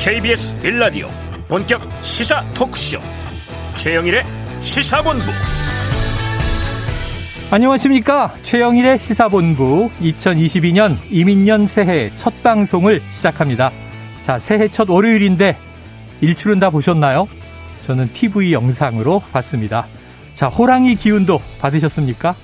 KBS 0.00 0.56
빌라디오 0.56 1.08
본격 1.46 1.82
시사 2.02 2.42
토크쇼. 2.52 2.98
최영일의 3.74 4.24
시사본부. 4.60 5.26
안녕하십니까? 7.50 8.32
최영일의 8.42 8.98
시사본부 8.98 9.90
2022년 10.00 10.96
이민년 11.10 11.66
새해 11.66 12.10
첫 12.16 12.32
방송을 12.42 13.02
시작합니다. 13.10 13.72
자 14.22 14.38
새해 14.38 14.68
첫 14.68 14.88
월요일인데 14.88 15.58
일출은 16.22 16.60
다 16.60 16.70
보셨나요? 16.70 17.28
저는 17.82 18.10
TV 18.14 18.54
영상으로 18.54 19.20
봤습니다. 19.32 19.86
자 20.32 20.48
호랑이 20.48 20.94
기운도 20.94 21.42
받으셨습니까? 21.60 22.34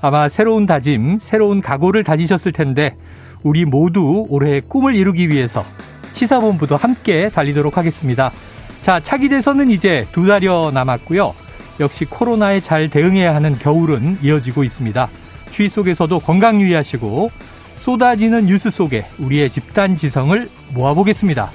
아마 0.00 0.28
새로운 0.28 0.66
다짐 0.66 1.18
새로운 1.20 1.60
각오를 1.60 2.02
다지셨을 2.02 2.50
텐데 2.50 2.96
우리 3.44 3.64
모두 3.64 4.26
올해의 4.30 4.62
꿈을 4.62 4.96
이루기 4.96 5.28
위해서 5.28 5.64
시사본부도 6.14 6.76
함께 6.76 7.28
달리도록 7.28 7.76
하겠습니다. 7.76 8.32
자, 8.82 9.00
차기 9.00 9.28
대선은 9.28 9.70
이제 9.70 10.06
두 10.12 10.26
달여 10.26 10.70
남았고요. 10.72 11.34
역시 11.80 12.04
코로나에 12.04 12.60
잘 12.60 12.88
대응해야 12.88 13.34
하는 13.34 13.58
겨울은 13.58 14.18
이어지고 14.22 14.64
있습니다. 14.64 15.08
추위 15.50 15.68
속에서도 15.68 16.20
건강 16.20 16.60
유의하시고 16.60 17.30
쏟아지는 17.76 18.46
뉴스 18.46 18.70
속에 18.70 19.06
우리의 19.18 19.50
집단 19.50 19.96
지성을 19.96 20.48
모아보겠습니다. 20.74 21.50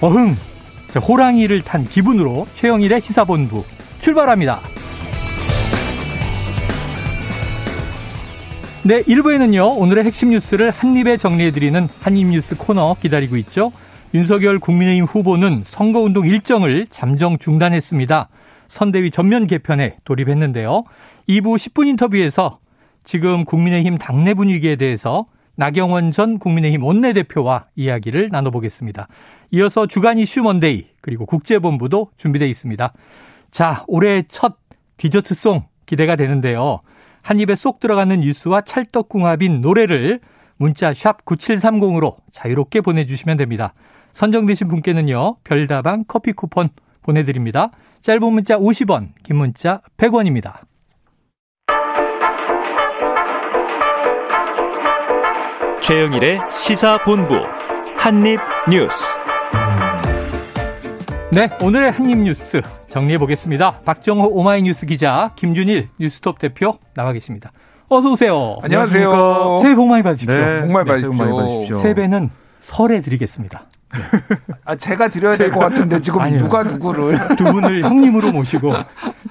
어흥! 0.00 0.36
자, 0.92 1.00
호랑이를 1.00 1.62
탄 1.62 1.84
기분으로 1.84 2.46
최영일의 2.54 3.00
시사본부 3.00 3.64
출발합니다. 3.98 4.60
네, 8.84 9.00
1부에는요, 9.04 9.78
오늘의 9.78 10.02
핵심 10.02 10.30
뉴스를 10.30 10.72
한입에 10.72 11.16
정리해드리는 11.16 11.88
한입뉴스 12.00 12.56
코너 12.56 12.96
기다리고 13.00 13.36
있죠. 13.36 13.70
윤석열 14.12 14.58
국민의힘 14.58 15.04
후보는 15.04 15.62
선거운동 15.64 16.26
일정을 16.26 16.88
잠정 16.90 17.38
중단했습니다. 17.38 18.28
선대위 18.66 19.12
전면 19.12 19.46
개편에 19.46 19.98
돌입했는데요. 20.02 20.82
2부 21.28 21.54
10분 21.58 21.86
인터뷰에서 21.86 22.58
지금 23.04 23.44
국민의힘 23.44 23.98
당내 23.98 24.34
분위기에 24.34 24.74
대해서 24.74 25.26
나경원 25.54 26.10
전 26.10 26.40
국민의힘 26.40 26.82
원내대표와 26.82 27.66
이야기를 27.76 28.30
나눠보겠습니다. 28.32 29.06
이어서 29.52 29.86
주간 29.86 30.18
이슈 30.18 30.42
먼데이 30.42 30.86
그리고 31.00 31.24
국제본부도 31.26 32.10
준비되어 32.16 32.48
있습니다. 32.48 32.92
자, 33.52 33.84
올해 33.86 34.24
첫 34.26 34.56
디저트송 34.96 35.66
기대가 35.86 36.16
되는데요. 36.16 36.80
한 37.22 37.40
입에 37.40 37.54
쏙 37.54 37.80
들어가는 37.80 38.20
뉴스와 38.20 38.62
찰떡궁합인 38.62 39.60
노래를 39.60 40.20
문자 40.56 40.92
샵 40.92 41.24
9730으로 41.24 42.16
자유롭게 42.32 42.80
보내주시면 42.80 43.36
됩니다. 43.36 43.74
선정되신 44.12 44.68
분께는요, 44.68 45.36
별다방 45.44 46.04
커피 46.06 46.32
쿠폰 46.32 46.68
보내드립니다. 47.02 47.70
짧은 48.02 48.32
문자 48.32 48.56
50원, 48.58 49.10
긴 49.22 49.36
문자 49.36 49.80
100원입니다. 49.96 50.60
최영일의 55.80 56.40
시사본부 56.48 57.34
한입뉴스 57.96 59.04
네, 61.32 61.50
오늘의 61.60 61.90
한입뉴스 61.90 62.62
정리해 62.92 63.16
보겠습니다. 63.18 63.80
박정호 63.86 64.26
오마이뉴스 64.32 64.84
기자, 64.84 65.30
김준일 65.36 65.88
뉴스톱 65.98 66.38
대표 66.38 66.74
나와 66.94 67.12
계십니다. 67.14 67.50
어서 67.88 68.10
오세요. 68.12 68.58
안녕하세요. 68.62 69.58
새해 69.62 69.74
복 69.74 69.88
많이 69.88 70.02
받으십시오. 70.02 70.34
네, 70.34 70.60
복 70.60 70.72
많이 70.72 70.86
받으십시오. 70.86 71.10
복 71.10 71.16
많이 71.16 71.32
받으십시오. 71.32 71.76
세배는 71.78 72.28
설에 72.60 73.00
드리겠습니다. 73.00 73.62
아, 74.66 74.76
제가 74.76 75.08
드려야 75.08 75.36
될 75.38 75.50
것 75.50 75.58
같은데 75.60 76.00
지금 76.02 76.20
아니요. 76.20 76.38
누가 76.40 76.62
누구를 76.64 77.18
두 77.36 77.44
분을 77.44 77.82
형님으로 77.82 78.30
모시고 78.30 78.74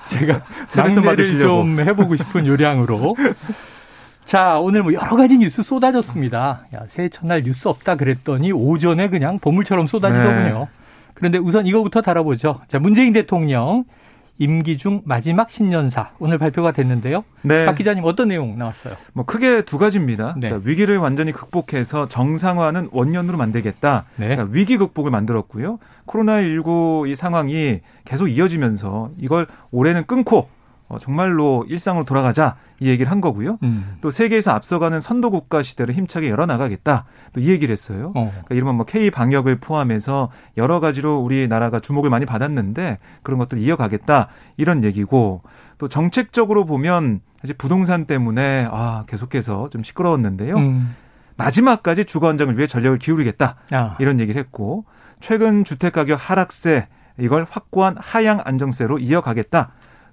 제가 0.07 0.41
상대를 0.67 1.39
좀 1.39 1.79
해보고 1.79 2.15
싶은 2.15 2.47
요량으로 2.47 3.15
자, 4.25 4.57
오늘 4.59 4.81
뭐 4.81 4.91
여러 4.93 5.15
가지 5.15 5.37
뉴스 5.37 5.61
쏟아졌습니다. 5.61 6.65
야, 6.75 6.79
새해 6.87 7.09
첫날 7.09 7.43
뉴스 7.43 7.67
없다 7.67 7.95
그랬더니 7.95 8.51
오전에 8.51 9.09
그냥 9.09 9.37
보물처럼 9.37 9.85
쏟아지더군요. 9.85 10.67
네. 10.71 10.80
그런데 11.21 11.37
우선 11.37 11.67
이거부터 11.67 12.01
다뤄보죠. 12.01 12.61
자, 12.67 12.79
문재인 12.79 13.13
대통령 13.13 13.85
임기 14.39 14.79
중 14.79 15.03
마지막 15.05 15.51
신년사 15.51 16.13
오늘 16.17 16.39
발표가 16.39 16.71
됐는데요. 16.71 17.23
네. 17.43 17.67
박 17.67 17.75
기자님 17.75 18.03
어떤 18.05 18.29
내용 18.29 18.57
나왔어요? 18.57 18.95
뭐 19.13 19.23
크게 19.23 19.61
두 19.61 19.77
가지입니다. 19.77 20.33
네. 20.35 20.49
그러니까 20.49 20.67
위기를 20.67 20.97
완전히 20.97 21.31
극복해서 21.31 22.07
정상화는 22.07 22.89
원년으로 22.91 23.37
만들겠다. 23.37 24.05
네. 24.15 24.29
그러니까 24.29 24.51
위기 24.51 24.77
극복을 24.77 25.11
만들었고요. 25.11 25.77
코로나 26.05 26.41
19 26.41 27.05
이 27.07 27.15
상황이 27.15 27.81
계속 28.03 28.29
이어지면서 28.29 29.11
이걸 29.19 29.45
올해는 29.69 30.07
끊고 30.07 30.49
어, 30.91 30.99
정말로 30.99 31.63
일상으로 31.69 32.03
돌아가자 32.03 32.57
이 32.81 32.89
얘기를 32.89 33.09
한 33.09 33.21
거고요. 33.21 33.57
음. 33.63 33.95
또 34.01 34.11
세계에서 34.11 34.51
앞서가는 34.51 34.99
선도 34.99 35.31
국가 35.31 35.63
시대를 35.63 35.93
힘차게 35.95 36.29
열어 36.29 36.45
나가겠다. 36.45 37.05
또 37.33 37.39
이 37.39 37.47
얘기를 37.49 37.71
했어요. 37.71 38.11
어. 38.13 38.29
그러니까 38.29 38.55
이른바 38.55 38.73
뭐 38.73 38.85
K 38.85 39.09
방역을 39.09 39.59
포함해서 39.59 40.29
여러 40.57 40.81
가지로 40.81 41.19
우리나라가 41.19 41.79
주목을 41.79 42.09
많이 42.09 42.25
받았는데 42.25 42.99
그런 43.23 43.39
것들을 43.39 43.63
이어가겠다 43.63 44.27
이런 44.57 44.83
얘기고 44.83 45.43
또 45.77 45.87
정책적으로 45.87 46.65
보면 46.65 47.21
사실 47.39 47.55
부동산 47.57 48.05
때문에 48.05 48.67
아 48.69 49.05
계속해서 49.07 49.69
좀 49.69 49.83
시끄러웠는데요. 49.83 50.57
음. 50.57 50.95
마지막까지 51.37 52.03
주거 52.05 52.27
안정을 52.27 52.57
위해 52.57 52.67
전력을 52.67 52.97
기울이겠다 52.99 53.55
아. 53.71 53.95
이런 53.99 54.19
얘기를 54.19 54.39
했고 54.39 54.83
최근 55.21 55.63
주택 55.63 55.93
가격 55.93 56.19
하락세 56.21 56.87
이걸 57.19 57.45
확고한 57.49 57.95
하향 57.97 58.41
안정세로 58.43 58.99
이어가겠다. 58.99 59.71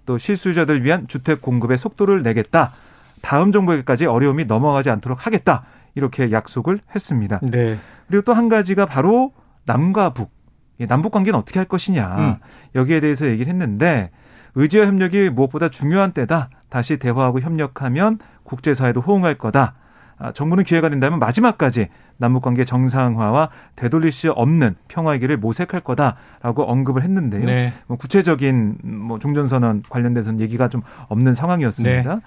또 0.08 0.16
실수요자들 0.16 0.82
위한 0.84 1.06
주택 1.06 1.42
공급의 1.42 1.76
속도를 1.76 2.22
내겠다. 2.22 2.72
다음 3.20 3.52
정부에게까지 3.52 4.06
어려움이 4.06 4.46
넘어가지 4.46 4.88
않도록 4.88 5.26
하겠다. 5.26 5.64
이렇게 5.94 6.32
약속을 6.32 6.80
했습니다. 6.94 7.40
네. 7.42 7.76
그리고 8.06 8.22
또 8.22 8.32
한 8.32 8.48
가지가 8.48 8.86
바로 8.86 9.32
남과 9.66 10.14
북. 10.14 10.30
남북 10.88 11.12
관계는 11.12 11.38
어떻게 11.38 11.58
할 11.58 11.68
것이냐. 11.68 12.06
음. 12.16 12.36
여기에 12.74 13.00
대해서 13.00 13.26
얘기를 13.26 13.52
했는데 13.52 14.10
의지와 14.54 14.86
협력이 14.86 15.28
무엇보다 15.28 15.68
중요한 15.68 16.12
때다. 16.12 16.48
다시 16.70 16.96
대화하고 16.96 17.40
협력하면 17.40 18.18
국제사회도 18.44 19.02
호응할 19.02 19.36
거다. 19.36 19.74
아, 20.18 20.32
정부는 20.32 20.64
기회가 20.64 20.88
된다면 20.88 21.18
마지막까지 21.18 21.88
남북관계 22.16 22.64
정상화와 22.64 23.50
되돌릴 23.76 24.10
수 24.10 24.32
없는 24.32 24.74
평화의 24.88 25.20
길을 25.20 25.36
모색할 25.36 25.80
거다라고 25.82 26.64
언급을 26.64 27.02
했는데요. 27.02 27.46
네. 27.46 27.72
뭐 27.86 27.96
구체적인 27.96 28.78
뭐 28.82 29.18
종전선언 29.18 29.84
관련돼서는 29.88 30.40
얘기가 30.40 30.68
좀 30.68 30.82
없는 31.08 31.34
상황이었습니다. 31.34 32.14
네. 32.16 32.20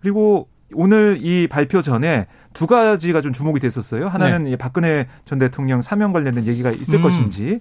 그리고 0.00 0.48
오늘 0.74 1.18
이 1.22 1.48
발표 1.48 1.80
전에 1.80 2.26
두 2.52 2.66
가지가 2.66 3.22
좀 3.22 3.32
주목이 3.32 3.60
됐었어요. 3.60 4.08
하나는 4.08 4.44
네. 4.44 4.56
박근혜 4.56 5.06
전 5.24 5.38
대통령 5.38 5.80
사면 5.80 6.12
관련된 6.12 6.44
얘기가 6.46 6.70
있을 6.70 6.96
음. 6.96 7.02
것인지 7.02 7.60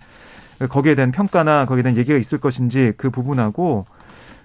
거기에 0.70 0.96
대한 0.96 1.12
평가나 1.12 1.66
거기에 1.66 1.84
대한 1.84 1.98
얘기가 1.98 2.18
있을 2.18 2.40
것인지 2.40 2.94
그 2.98 3.10
부분하고 3.10 3.86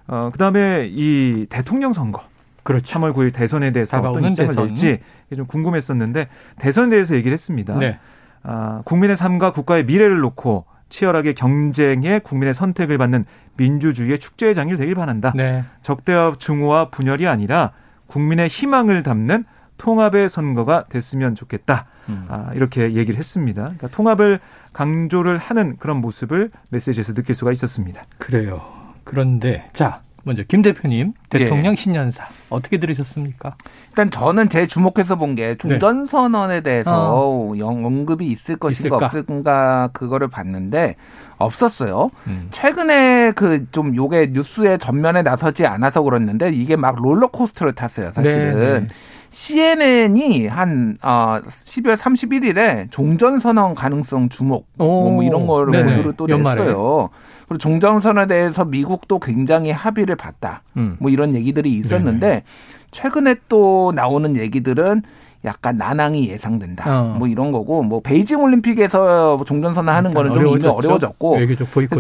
어 0.06 0.31
그다음에 0.32 0.88
이 0.91 1.47
대통령 1.48 1.92
선거 1.92 2.22
그렇죠. 2.62 2.98
3월 2.98 3.12
9일 3.14 3.32
대선에 3.32 3.70
대해서 3.72 3.98
어떤 3.98 4.24
입장을 4.24 4.48
대선. 4.48 4.66
낼지 4.66 5.00
좀 5.36 5.46
궁금했었는데 5.46 6.28
대선에 6.58 6.90
대해서 6.90 7.14
얘기를 7.14 7.32
했습니다. 7.32 7.74
네. 7.78 7.98
아, 8.42 8.82
국민의 8.84 9.16
삶과 9.16 9.52
국가의 9.52 9.84
미래를 9.84 10.20
놓고 10.20 10.64
치열하게 10.88 11.32
경쟁해 11.32 12.20
국민의 12.20 12.54
선택을 12.54 12.98
받는 12.98 13.24
민주주의의 13.56 14.18
축제의 14.18 14.54
장일 14.54 14.76
되길 14.76 14.94
바란다. 14.94 15.32
네. 15.34 15.64
적대와 15.80 16.37
증오와 16.38 16.90
분열이 16.90 17.26
아니라 17.28 17.72
국민의 18.06 18.48
희망을 18.48 19.02
담는 19.02 19.44
통합의 19.78 20.28
선거가 20.28 20.84
됐으면 20.88 21.34
좋겠다. 21.34 21.87
음. 22.08 22.26
아, 22.28 22.52
이렇게 22.54 22.92
얘기를 22.92 23.16
했습니다. 23.16 23.62
그러니까 23.62 23.88
통합을 23.88 24.38
강조를 24.72 25.38
하는 25.38 25.76
그런 25.78 25.96
모습을 25.98 26.50
메시지에서 26.70 27.14
느낄 27.14 27.34
수가 27.34 27.52
있었습니다. 27.52 28.02
그래요. 28.19 28.62
그런데 29.04 29.69
자 29.72 30.00
먼저 30.24 30.42
김 30.46 30.62
대표님 30.62 31.14
대통령 31.30 31.72
예. 31.72 31.76
신년사 31.76 32.24
어떻게 32.48 32.78
들으셨습니까? 32.78 33.56
일단 33.90 34.10
저는 34.10 34.48
제 34.48 34.66
주목해서 34.66 35.16
본 35.16 35.34
게 35.34 35.56
종전 35.56 36.06
선언에 36.06 36.60
대해서 36.60 36.92
어. 37.16 37.52
언급이 37.60 38.26
있을 38.26 38.56
것인가 38.56 38.96
있을까? 38.96 39.06
없을까 39.06 39.88
그거를 39.92 40.28
봤는데 40.28 40.96
없었어요. 41.38 42.10
음. 42.26 42.48
최근에 42.50 43.32
그 43.32 43.66
좀 43.72 43.96
요게 43.96 44.30
뉴스의 44.32 44.78
전면에 44.78 45.22
나서지 45.22 45.66
않아서 45.66 46.02
그렇는데 46.02 46.50
이게 46.52 46.76
막 46.76 46.96
롤러코스터를 47.02 47.72
탔어요, 47.75 48.10
사실은. 48.12 48.58
네, 48.58 48.80
네. 48.80 48.86
CNN이 49.30 50.46
한 50.46 50.98
어, 51.02 51.38
12월 51.42 51.96
31일에 51.96 52.90
종전 52.90 53.38
선언 53.38 53.75
가능성 53.75 54.28
주목 54.28 54.66
뭐, 54.76 55.10
뭐 55.10 55.22
이런 55.22 55.46
거를 55.46 55.72
보도를 55.84 56.12
또 56.16 56.26
냈어요. 56.26 57.08
그리고 57.52 57.58
종전선언에 57.58 58.26
대해서 58.26 58.64
미국도 58.64 59.19
굉장히 59.19 59.70
합의를 59.70 60.16
봤다. 60.16 60.62
음. 60.76 60.96
뭐 60.99 61.10
이런 61.10 61.34
얘기들이 61.34 61.70
있었는데 61.70 62.26
네네. 62.26 62.43
최근에 62.90 63.37
또 63.49 63.93
나오는 63.94 64.37
얘기들은 64.37 65.02
약간 65.44 65.76
난항이 65.76 66.28
예상된다. 66.28 66.84
어. 66.87 67.16
뭐 67.19 67.26
이런 67.26 67.50
거고 67.50 67.82
뭐 67.82 68.00
베이징 68.00 68.40
올림픽에서 68.40 69.43
종전선언 69.44 69.93
하는 69.93 70.14
거는 70.14 70.32
좀 70.32 70.46
이미 70.46 70.66
어려워졌고 70.66 71.38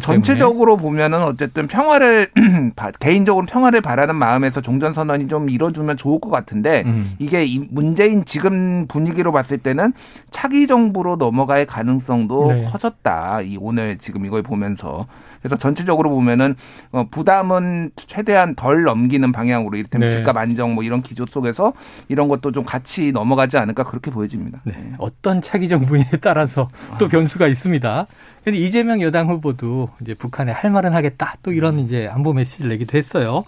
전체적으로 0.00 0.76
보면은 0.76 1.24
어쨌든 1.24 1.66
평화를 1.66 2.30
개인적으로 3.00 3.46
평화를 3.46 3.80
바라는 3.80 4.14
마음에서 4.14 4.60
종전선언이 4.60 5.26
좀 5.26 5.50
이뤄주면 5.50 5.96
좋을 5.96 6.20
것 6.20 6.30
같은데 6.30 6.84
음. 6.86 7.14
이게 7.18 7.44
문재인 7.70 8.24
지금 8.24 8.86
분위기로 8.86 9.32
봤을 9.32 9.58
때는 9.58 9.92
차기 10.30 10.68
정부로 10.68 11.16
넘어갈 11.16 11.66
가능성도 11.66 12.52
네. 12.52 12.60
커졌다. 12.60 13.40
이 13.40 13.58
오늘 13.60 13.98
지금 13.98 14.24
이걸 14.24 14.42
보면서 14.42 15.06
그래서 15.42 15.56
전체적으로 15.56 16.10
보면은 16.10 16.54
어, 16.92 17.06
부담은 17.10 17.90
최대한 17.96 18.54
덜 18.54 18.84
넘기는 18.84 19.30
방향으로 19.32 19.76
이를테면 19.76 20.08
네. 20.08 20.14
집값 20.14 20.36
안정 20.36 20.74
뭐 20.74 20.84
이런 20.84 21.02
기조 21.02 21.26
속에서 21.26 21.72
이런 22.08 22.28
것도 22.28 22.52
좀 22.52 22.64
같이 22.64 23.12
넘어가지 23.12 23.58
않을까 23.58 23.84
그렇게 23.84 24.10
보여집니다. 24.10 24.60
네. 24.64 24.72
네. 24.72 24.92
어떤 24.98 25.42
차기 25.42 25.68
정부에 25.68 26.04
따라서 26.22 26.68
또 26.98 27.08
변수가 27.08 27.48
있습니다. 27.48 28.06
근데 28.44 28.58
이재명 28.58 29.00
여당 29.02 29.28
후보도 29.28 29.90
이제 30.00 30.14
북한에 30.14 30.52
할 30.52 30.70
말은 30.70 30.94
하겠다 30.94 31.36
또 31.42 31.52
이런 31.52 31.78
이제 31.80 32.08
안보 32.10 32.32
메시지를 32.32 32.70
내기도 32.70 32.96
했어요. 32.96 33.44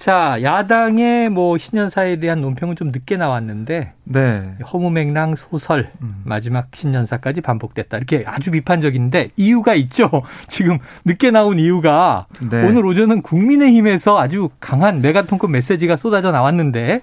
자, 0.00 0.38
야당의 0.42 1.28
뭐 1.28 1.58
신년사에 1.58 2.20
대한 2.20 2.40
논평은 2.40 2.74
좀 2.74 2.88
늦게 2.88 3.18
나왔는데 3.18 3.92
네. 4.04 4.54
허무맹랑 4.72 5.36
소설 5.36 5.92
음. 6.00 6.22
마지막 6.24 6.68
신년사까지 6.74 7.42
반복됐다. 7.42 7.98
이렇게 7.98 8.24
아주 8.26 8.50
비판적인데 8.50 9.32
이유가 9.36 9.74
있죠. 9.74 10.10
지금 10.48 10.78
늦게 11.04 11.30
나온 11.30 11.58
이유가 11.58 12.26
네. 12.40 12.64
오늘 12.66 12.86
오전은 12.86 13.20
국민의힘에서 13.20 14.18
아주 14.18 14.48
강한 14.58 15.02
메가톤급 15.02 15.50
메시지가 15.50 15.96
쏟아져 15.96 16.30
나왔는데 16.30 17.02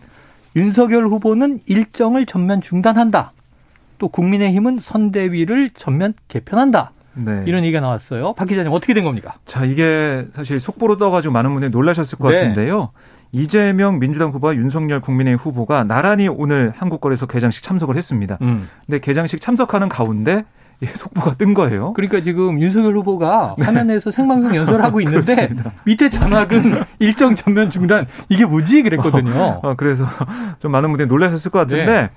윤석열 0.56 1.06
후보는 1.06 1.60
일정을 1.68 2.26
전면 2.26 2.62
중단한다. 2.62 3.32
또 4.00 4.10
국민의힘은 4.10 4.80
선대위를 4.80 5.70
전면 5.76 6.16
개편한다. 6.30 6.94
네. 7.18 7.44
이런 7.46 7.64
얘기가 7.64 7.80
나왔어요. 7.80 8.34
박 8.34 8.48
기자님 8.48 8.72
어떻게 8.72 8.94
된 8.94 9.04
겁니까? 9.04 9.36
자, 9.46 9.66
이게 9.66 10.26
사실 10.32 10.60
속보로 10.60 10.98
떠가지고 10.98 11.34
많은 11.34 11.52
분들이 11.52 11.72
놀라셨을 11.72 12.18
것 12.20 12.30
네. 12.30 12.38
같은데요. 12.38 12.92
이재명 13.32 14.00
민주당 14.00 14.32
후보와 14.32 14.56
윤석열 14.56 15.02
국민의힘 15.02 15.38
후보가 15.38 15.84
나란히 15.84 16.28
오늘 16.28 16.74
한국거래소 16.78 17.28
개장식 17.28 17.64
참석을 17.64 17.98
했습니다. 17.98 18.38
음. 18.42 18.70
근데 18.86 19.00
개장식 19.00 19.42
참석하는 19.42 19.90
가운데 19.90 20.46
예, 20.84 20.88
속보가 20.88 21.36
뜬 21.36 21.56
거예요. 21.56 21.94
그러니까 21.94 22.22
지금 22.22 22.62
윤석열 22.62 22.96
후보가 22.98 23.56
네. 23.58 23.66
화면에서 23.66 24.12
생방송 24.12 24.56
연설하고 24.56 25.02
있는데 25.02 25.50
밑에 25.86 26.08
자막은 26.10 26.84
일정 27.00 27.36
전면 27.36 27.72
중단 27.72 28.06
이게 28.30 28.46
뭐지 28.46 28.84
그랬거든요. 28.84 29.60
어, 29.64 29.74
그래서 29.76 30.06
좀 30.60 30.72
많은 30.72 30.90
분들이 30.90 31.08
놀라셨을 31.08 31.50
것 31.50 31.60
같은데 31.60 32.12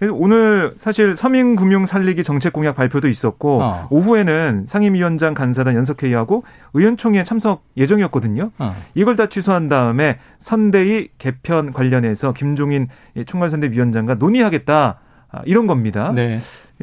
네. 0.00 0.08
오늘 0.08 0.74
사실 0.78 1.14
서민 1.14 1.56
금융 1.56 1.84
살리기 1.84 2.24
정책 2.24 2.54
공약 2.54 2.74
발표도 2.76 3.08
있었고 3.08 3.62
어. 3.62 3.86
오후에는 3.90 4.64
상임위원장 4.66 5.34
간사단 5.34 5.74
연석회의하고 5.74 6.44
의원총회 6.72 7.22
참석 7.22 7.64
예정이었거든요. 7.76 8.50
어. 8.58 8.76
이걸 8.94 9.16
다 9.16 9.26
취소한 9.26 9.68
다음에 9.68 10.18
선대위 10.38 11.08
개편 11.18 11.72
관련해서 11.72 12.32
김종인 12.32 12.88
총괄선대위원장과 13.26 14.14
논의하겠다 14.14 15.00
아, 15.32 15.42
이런 15.44 15.66
겁니다. 15.66 16.12
네. 16.14 16.38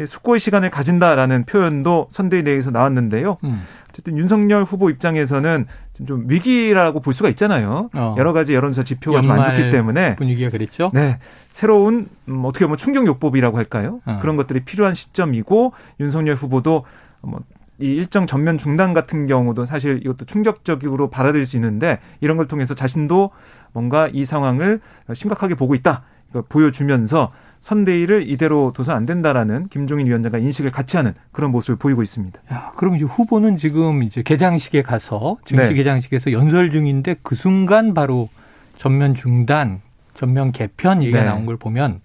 숙고의 0.06 0.40
시간을 0.40 0.70
가진다라는 0.72 1.46
표현도 1.46 2.08
선대위 2.10 2.44
내에서 2.44 2.72
나왔는데요. 2.72 3.38
음. 3.44 3.62
어쨌든 3.90 4.18
윤석열 4.18 4.64
후보 4.64 4.90
입장에서는 4.90 5.68
좀 6.08 6.24
위기라고 6.28 7.00
볼 7.00 7.14
수가 7.14 7.30
있잖아요. 7.30 7.90
어. 7.94 8.16
여러 8.18 8.34
가지 8.34 8.56
여론조사 8.56 8.84
지표가 8.84 9.22
좀 9.22 9.32
안 9.32 9.44
좋기 9.56 9.70
때문에 9.70 10.16
분위기가 10.16 10.50
그랬죠. 10.50 10.90
네, 10.94 11.20
새로운 11.50 12.08
음, 12.28 12.44
어떻게 12.46 12.66
보면 12.66 12.78
충격 12.78 13.06
요법이라고 13.06 13.56
할까요? 13.58 14.00
어. 14.06 14.18
그런 14.20 14.36
것들이 14.36 14.62
필요한 14.66 14.96
시점이고 14.96 15.74
윤석열 16.00 16.36
후보도 16.36 16.86
뭐. 17.22 17.42
이 17.80 17.88
일정 17.96 18.28
전면 18.28 18.60
중단 18.60 18.94
같은 18.94 19.26
경우도 19.26 19.66
사실 19.66 20.00
이것도 20.04 20.26
충격적으로 20.26 21.10
받아들일 21.10 21.48
수 21.48 21.58
있는데 21.58 22.00
이런 22.22 22.38
걸 22.38 22.46
통해서 22.48 22.76
자신도 22.76 23.32
뭔가 23.74 24.08
이 24.14 24.26
상황을 24.26 24.80
심각하게 25.12 25.56
보고 25.56 25.74
있다 25.74 26.04
보여주면서 26.50 27.32
선대위를 27.64 28.30
이대로 28.30 28.74
둬서 28.74 28.92
안 28.92 29.06
된다라는 29.06 29.70
김종인 29.70 30.06
위원장과 30.08 30.38
인식을 30.38 30.70
같이 30.70 30.98
하는 30.98 31.14
그런 31.32 31.50
모습을 31.52 31.78
보이고 31.78 32.04
있습니다. 32.04 32.42
야, 32.52 32.74
그럼 32.76 32.98
이제 32.98 33.06
후보는 33.06 33.56
지금 33.56 34.04
이제 34.04 34.22
개장식에 34.22 34.82
가서 34.82 35.38
증시 35.46 35.70
네. 35.70 35.74
개장식에서 35.76 36.34
연설 36.34 36.72
중인데 36.72 37.16
그 37.24 37.36
순간 37.36 37.94
바로 37.94 38.28
전면 38.76 39.16
중단, 39.16 39.80
전면 40.14 40.52
개편 40.52 41.02
얘기가 41.04 41.22
네. 41.22 41.26
나온 41.26 41.46
걸 41.46 41.56
보면 41.56 42.02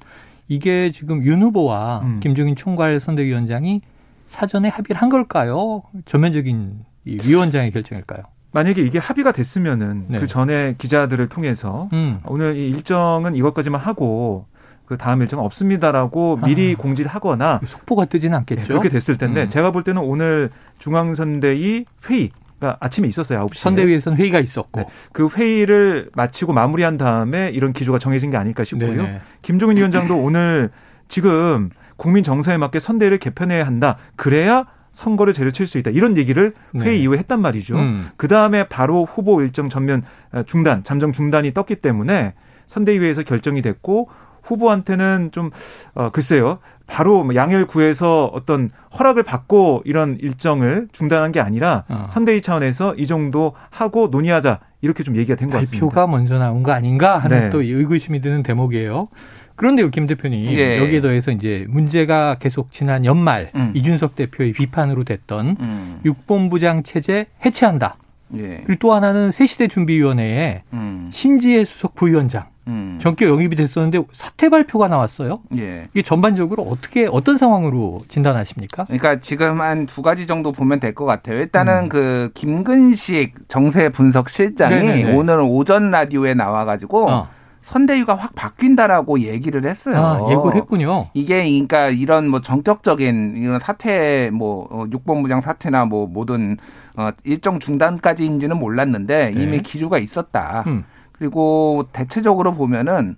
이게 0.47 0.93
지금 0.93 1.25
윤 1.25 1.43
후보와 1.43 2.03
음. 2.05 2.21
김종인 2.21 2.55
총괄 2.55 3.01
선대위원장이 3.01 3.83
사전에 4.29 4.69
합의를 4.69 5.03
한 5.03 5.09
걸까요? 5.09 5.83
전면적인 6.05 6.85
이 7.05 7.19
위원장의 7.25 7.73
결정일까요? 7.73 8.23
만약에 8.53 8.81
이게 8.81 9.01
합의가 9.01 9.33
됐으면은 9.33 10.05
네. 10.07 10.19
그 10.21 10.29
전에 10.29 10.77
기자들을 10.79 11.29
통해서 11.29 11.89
음. 11.93 12.21
오늘 12.27 12.55
이 12.57 12.69
일정은 12.69 13.35
이것까지만 13.35 13.81
하고 13.81 14.47
그 14.89 14.97
다음 14.97 15.21
일정은 15.21 15.45
없습니다라고 15.45 16.39
미리 16.47 16.73
아, 16.73 16.81
공지를 16.81 17.11
하거나 17.11 17.61
속보가 17.67 18.07
뜨지는 18.07 18.39
않겠죠. 18.39 18.63
네, 18.63 18.67
그렇게 18.69 18.89
됐을 18.89 19.19
텐데 19.19 19.43
음. 19.43 19.49
제가 19.51 19.71
볼 19.71 19.83
때는 19.83 20.01
오늘 20.01 20.49
중앙선대위 20.79 21.85
회의 22.09 22.31
가 22.59 22.79
아침에 22.81 23.07
있었어요. 23.07 23.47
9시에. 23.47 23.55
선대위에서는 23.59 24.19
회의가 24.19 24.41
있었고. 24.41 24.81
네. 24.81 24.87
그 25.13 25.29
회의를 25.29 26.09
마치고 26.15 26.55
마무리한 26.55 26.97
다음에 26.97 27.51
이런 27.51 27.73
기조가 27.73 27.99
정해진 27.99 28.31
게 28.31 28.37
아닐까 28.39 28.65
싶고요. 28.65 29.03
네네. 29.03 29.21
김종인 29.43 29.77
위원장도 29.77 30.17
오늘 30.19 30.71
지금 31.07 31.71
국민 31.97 32.25
정서에 32.25 32.57
맞게 32.57 32.81
선대위를 32.81 33.19
개편해야 33.19 33.65
한다. 33.65 33.99
그래야 34.17 34.65
선거를 34.91 35.35
제대로 35.35 35.53
칠수 35.53 35.79
있다. 35.79 35.91
이런 35.91 36.17
얘기를 36.17 36.55
회의 36.77 36.97
네. 36.97 36.97
이후에 36.97 37.19
했단 37.19 37.41
말이죠. 37.41 37.77
음. 37.77 38.09
그 38.17 38.27
다음에 38.27 38.67
바로 38.67 39.05
후보 39.05 39.41
일정 39.43 39.69
전면 39.69 40.03
중단, 40.47 40.83
잠정 40.83 41.13
중단이 41.13 41.53
떴기 41.53 41.77
때문에 41.77 42.33
선대위에서 42.67 43.23
결정이 43.23 43.63
됐고 43.63 44.09
후보한테는 44.49 45.31
좀 45.33 45.51
어, 45.95 46.11
글쎄요. 46.11 46.59
바로 46.87 47.23
뭐 47.23 47.35
양해를 47.35 47.67
구해서 47.67 48.31
어떤 48.33 48.71
허락을 48.99 49.23
받고 49.23 49.83
이런 49.85 50.17
일정을 50.21 50.89
중단한 50.93 51.33
게 51.33 51.41
아니라 51.41 51.85
어. 51.89 52.05
선대위 52.09 52.41
차원에서 52.41 52.95
이 52.95 53.07
정도 53.07 53.53
하고 53.71 54.09
논의하자 54.09 54.61
이렇게 54.81 55.03
좀 55.05 55.17
얘기가 55.17 55.37
된 55.37 55.51
것 55.51 55.59
같습니다. 55.59 55.85
발표가 55.87 56.07
먼저 56.07 56.39
나온 56.39 56.63
거 56.63 56.73
아닌가 56.73 57.19
하는 57.19 57.41
네. 57.41 57.51
또 57.51 57.61
의구심이 57.63 58.21
드는 58.23 58.43
대목이에요. 58.43 59.09
그런데요, 59.57 59.91
김 59.91 60.07
대표님 60.07 60.53
예. 60.57 60.79
여기에 60.79 61.01
더해서 61.01 61.33
이제 61.33 61.67
문제가 61.69 62.37
계속 62.39 62.71
지난 62.71 63.05
연말 63.05 63.51
음. 63.57 63.73
이준석 63.75 64.15
대표의 64.15 64.53
비판으로 64.53 65.03
됐던 65.03 65.57
음. 65.61 66.01
육본부장 66.05 66.85
체제 66.85 67.27
해체한다. 67.45 67.97
예. 68.37 68.63
그리고 68.67 68.75
또 68.79 68.93
하나는 68.95 69.33
새시대 69.33 69.69
준비위원회에 69.69 70.63
음. 70.73 71.09
신지혜 71.13 71.65
수석 71.65 71.95
부위원장 71.95 72.45
음. 72.67 72.99
전격 73.01 73.29
영입이 73.31 73.57
됐었는데 73.57 74.03
사퇴 74.13 74.51
발표가 74.51 74.89
나왔어요. 74.89 75.41
예. 75.59 75.89
이게 75.95 76.03
전반적으로 76.03 76.63
어떻게 76.65 77.09
어떤 77.11 77.39
상황으로 77.39 78.01
진단하십니까? 78.09 78.85
그러니까 78.85 79.21
지금 79.21 79.61
한 79.63 79.87
두 79.87 80.03
가지 80.03 80.27
정도 80.27 80.53
보면 80.53 80.79
될 80.81 80.95
것 80.95 81.07
같아요. 81.07 81.39
일단은 81.39 81.85
음. 81.85 81.89
그 81.89 82.31
김근식 82.35 83.49
정세 83.49 83.89
분석 83.89 84.29
실장이 84.29 84.75
네네네. 84.75 85.15
오늘 85.15 85.41
오전 85.41 85.91
라디오에 85.91 86.35
나와가지고. 86.35 87.09
어. 87.11 87.29
선대위가 87.69 88.15
확 88.15 88.35
바뀐다라고 88.35 89.21
얘기를 89.21 89.67
했어요. 89.67 89.97
아, 89.97 90.31
예고를 90.31 90.57
했군요. 90.57 91.09
이게 91.13 91.45
그러니까 91.45 91.89
이런 91.91 92.29
뭐 92.29 92.41
전격적인 92.41 93.35
이런 93.37 93.59
사퇴 93.59 94.31
뭐 94.33 94.67
어, 94.71 94.87
육본부장 94.91 95.43
사퇴나 95.43 95.85
뭐 95.85 96.07
모든 96.07 96.57
어 96.97 97.11
일정 97.25 97.61
중단까지인지는 97.61 98.59
몰랐는데 98.59 99.33
네. 99.35 99.43
이미 99.43 99.63
기류가 99.63 99.99
있었다. 99.99 100.65
음. 100.67 100.85
그리고 101.13 101.87
대체적으로 101.93 102.53
보면은 102.53 103.17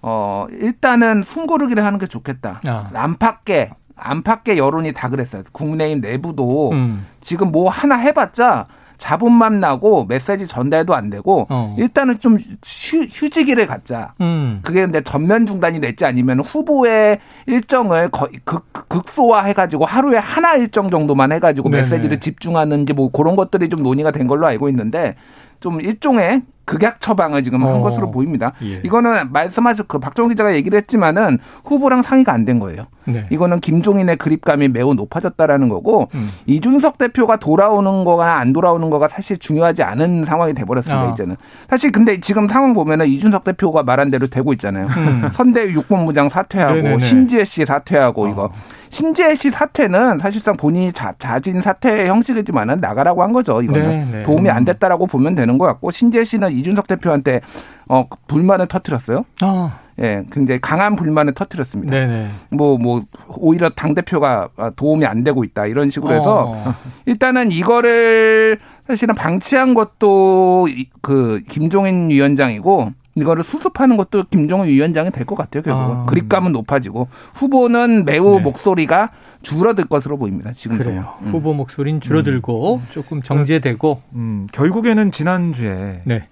어 0.00 0.46
일단은 0.50 1.22
숨고르기를 1.22 1.84
하는 1.84 1.98
게 1.98 2.06
좋겠다. 2.06 2.62
아. 2.66 2.90
안팎의 2.94 3.70
안팎의 3.96 4.56
여론이 4.56 4.94
다 4.94 5.10
그랬어요. 5.10 5.42
국내임 5.52 6.00
내부도 6.00 6.70
음. 6.72 7.06
지금 7.20 7.52
뭐 7.52 7.68
하나 7.68 7.96
해봤자 7.96 8.66
자본만 9.00 9.60
나고 9.60 10.04
메시지 10.04 10.46
전달도 10.46 10.94
안 10.94 11.08
되고 11.08 11.46
어. 11.48 11.74
일단은 11.78 12.20
좀 12.20 12.36
휴, 12.36 12.98
휴지기를 13.10 13.66
갖자. 13.66 14.12
음. 14.20 14.60
그게 14.62 14.82
근데 14.82 15.00
전면 15.00 15.46
중단이 15.46 15.80
될지 15.80 16.04
아니면 16.04 16.40
후보의 16.40 17.18
일정을 17.46 18.10
거의 18.10 18.32
극, 18.44 18.70
극소화 18.88 19.44
해가지고 19.44 19.86
하루에 19.86 20.18
하나 20.18 20.54
일정 20.54 20.90
정도만 20.90 21.32
해가지고 21.32 21.70
네네. 21.70 21.82
메시지를 21.82 22.20
집중하는지 22.20 22.92
뭐 22.92 23.10
그런 23.10 23.36
것들이 23.36 23.70
좀 23.70 23.82
논의가 23.82 24.10
된 24.10 24.26
걸로 24.26 24.46
알고 24.46 24.68
있는데 24.68 25.16
좀 25.60 25.80
일종의 25.80 26.42
극약 26.70 27.00
처방을 27.00 27.42
지금 27.42 27.64
한 27.64 27.72
어. 27.76 27.80
것으로 27.80 28.12
보입니다. 28.12 28.52
예. 28.62 28.80
이거는 28.84 29.32
말씀하신 29.32 29.86
그 29.88 29.98
박정호 29.98 30.28
기자가 30.28 30.54
얘기를 30.54 30.76
했지만은 30.78 31.38
후보랑 31.64 32.02
상의가 32.02 32.32
안 32.32 32.44
된 32.44 32.58
거예요. 32.58 32.86
네. 33.04 33.26
이거는 33.30 33.60
김종인의 33.60 34.16
그립감이 34.16 34.68
매우 34.68 34.94
높아졌다라는 34.94 35.68
거고 35.68 36.08
음. 36.14 36.30
이준석 36.46 36.96
대표가 36.96 37.36
돌아오는 37.36 38.04
거가 38.04 38.38
안 38.38 38.52
돌아오는 38.54 38.88
거가 38.88 39.08
사실 39.08 39.36
중요하지 39.36 39.82
않은 39.82 40.24
상황이 40.24 40.54
돼버렸습니다. 40.54 41.08
아. 41.08 41.10
이제는 41.10 41.36
사실 41.68 41.92
근데 41.92 42.20
지금 42.20 42.48
상황 42.48 42.72
보면은 42.72 43.06
이준석 43.06 43.44
대표가 43.44 43.82
말한 43.82 44.10
대로 44.10 44.26
되고 44.28 44.52
있잖아요. 44.54 44.86
음. 44.86 45.28
선대위 45.34 45.74
육본부장 45.74 46.28
사퇴하고 46.30 46.74
네네네. 46.76 46.98
신지혜 47.00 47.44
씨 47.44 47.66
사퇴하고 47.66 48.24
어. 48.24 48.28
이거 48.28 48.50
신지혜 48.90 49.34
씨 49.36 49.50
사퇴는 49.50 50.18
사실상 50.18 50.56
본인이 50.56 50.92
자, 50.92 51.14
자진 51.18 51.60
사퇴 51.60 52.06
형식이지만은 52.08 52.80
나가라고 52.80 53.22
한 53.22 53.32
거죠. 53.32 53.62
이거는 53.62 53.88
네, 53.88 54.08
네. 54.18 54.22
도움이 54.24 54.50
안 54.50 54.64
됐다라고 54.64 55.06
보면 55.06 55.34
되는 55.34 55.58
것 55.58 55.66
같고 55.66 55.90
신지혜 55.90 56.24
씨는 56.24 56.50
이준석 56.50 56.86
대표한테 56.88 57.40
어 57.88 58.06
불만을 58.26 58.66
터뜨렸어요. 58.66 59.24
어. 59.42 59.72
예, 60.00 60.24
굉장히 60.32 60.60
강한 60.60 60.96
불만을 60.96 61.34
터뜨렸습니다. 61.34 61.90
네네. 61.90 62.28
뭐, 62.50 62.78
뭐, 62.78 63.02
오히려 63.36 63.68
당대표가 63.68 64.48
도움이 64.74 65.04
안 65.04 65.24
되고 65.24 65.44
있다. 65.44 65.66
이런 65.66 65.90
식으로 65.90 66.14
해서 66.14 66.54
어. 66.56 66.74
일단은 67.04 67.52
이거를 67.52 68.58
사실은 68.86 69.14
방치한 69.14 69.74
것도 69.74 70.68
그 71.02 71.42
김종인 71.48 72.08
위원장이고 72.08 72.90
이거를 73.20 73.42
수습하는 73.44 73.96
것도 73.96 74.24
김종인 74.30 74.68
위원장이 74.70 75.10
될 75.10 75.24
것 75.26 75.36
같아요. 75.36 75.62
결국은 75.62 75.96
아. 75.96 76.04
그립감은 76.06 76.52
높아지고 76.52 77.08
후보는 77.34 78.04
매우 78.04 78.36
네. 78.36 78.40
목소리가 78.42 79.10
줄어들 79.42 79.84
것으로 79.84 80.18
보입니다. 80.18 80.52
지금 80.52 80.78
그래요. 80.78 81.14
음. 81.22 81.28
후보 81.30 81.54
목소리는 81.54 82.00
줄어들고 82.00 82.76
음. 82.76 82.82
조금 82.92 83.22
정제되고 83.22 84.02
음, 84.14 84.46
결국에는 84.52 85.10
지난주에 85.12 86.02
네. 86.04 86.28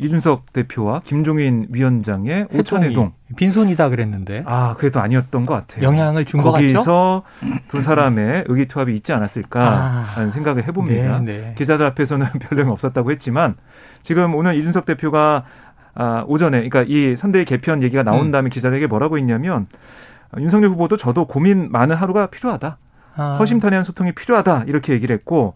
이준석 0.00 0.52
대표와 0.52 1.00
김종인 1.04 1.66
위원장의 1.70 2.46
오천회동 2.54 3.12
빈손이다 3.36 3.88
그랬는데 3.88 4.44
아 4.46 4.76
그래도 4.78 5.00
아니었던 5.00 5.44
것 5.44 5.54
같아요. 5.54 5.82
영향을 5.84 6.24
준 6.24 6.40
것 6.40 6.52
같죠. 6.52 6.62
거기서 6.72 7.22
두 7.66 7.80
사람의 7.80 8.44
의기투합이 8.46 8.94
있지 8.94 9.12
않았을까라는 9.12 10.28
아. 10.28 10.30
생각을 10.30 10.68
해봅니다. 10.68 11.18
네, 11.18 11.38
네. 11.38 11.54
기자들 11.58 11.84
앞에서는 11.86 12.26
별 12.40 12.56
내용 12.58 12.70
없었다고 12.70 13.10
했지만 13.10 13.56
지금 14.02 14.36
오늘 14.36 14.54
이준석 14.54 14.86
대표가 14.86 15.44
아, 16.00 16.24
오전에 16.28 16.68
그러니까 16.68 16.84
이 16.86 17.16
선대위 17.16 17.44
개편 17.44 17.82
얘기가 17.82 18.04
나온 18.04 18.26
음. 18.26 18.30
다음에 18.30 18.50
기자들에게 18.50 18.86
뭐라고 18.86 19.18
했냐면 19.18 19.66
윤석열 20.38 20.70
후보도 20.70 20.96
저도 20.96 21.26
고민 21.26 21.72
많은 21.72 21.96
하루가 21.96 22.26
필요하다. 22.26 22.78
아. 23.16 23.32
허심탄회한 23.32 23.82
소통이 23.82 24.12
필요하다. 24.12 24.64
이렇게 24.68 24.92
얘기를 24.92 25.12
했고 25.12 25.54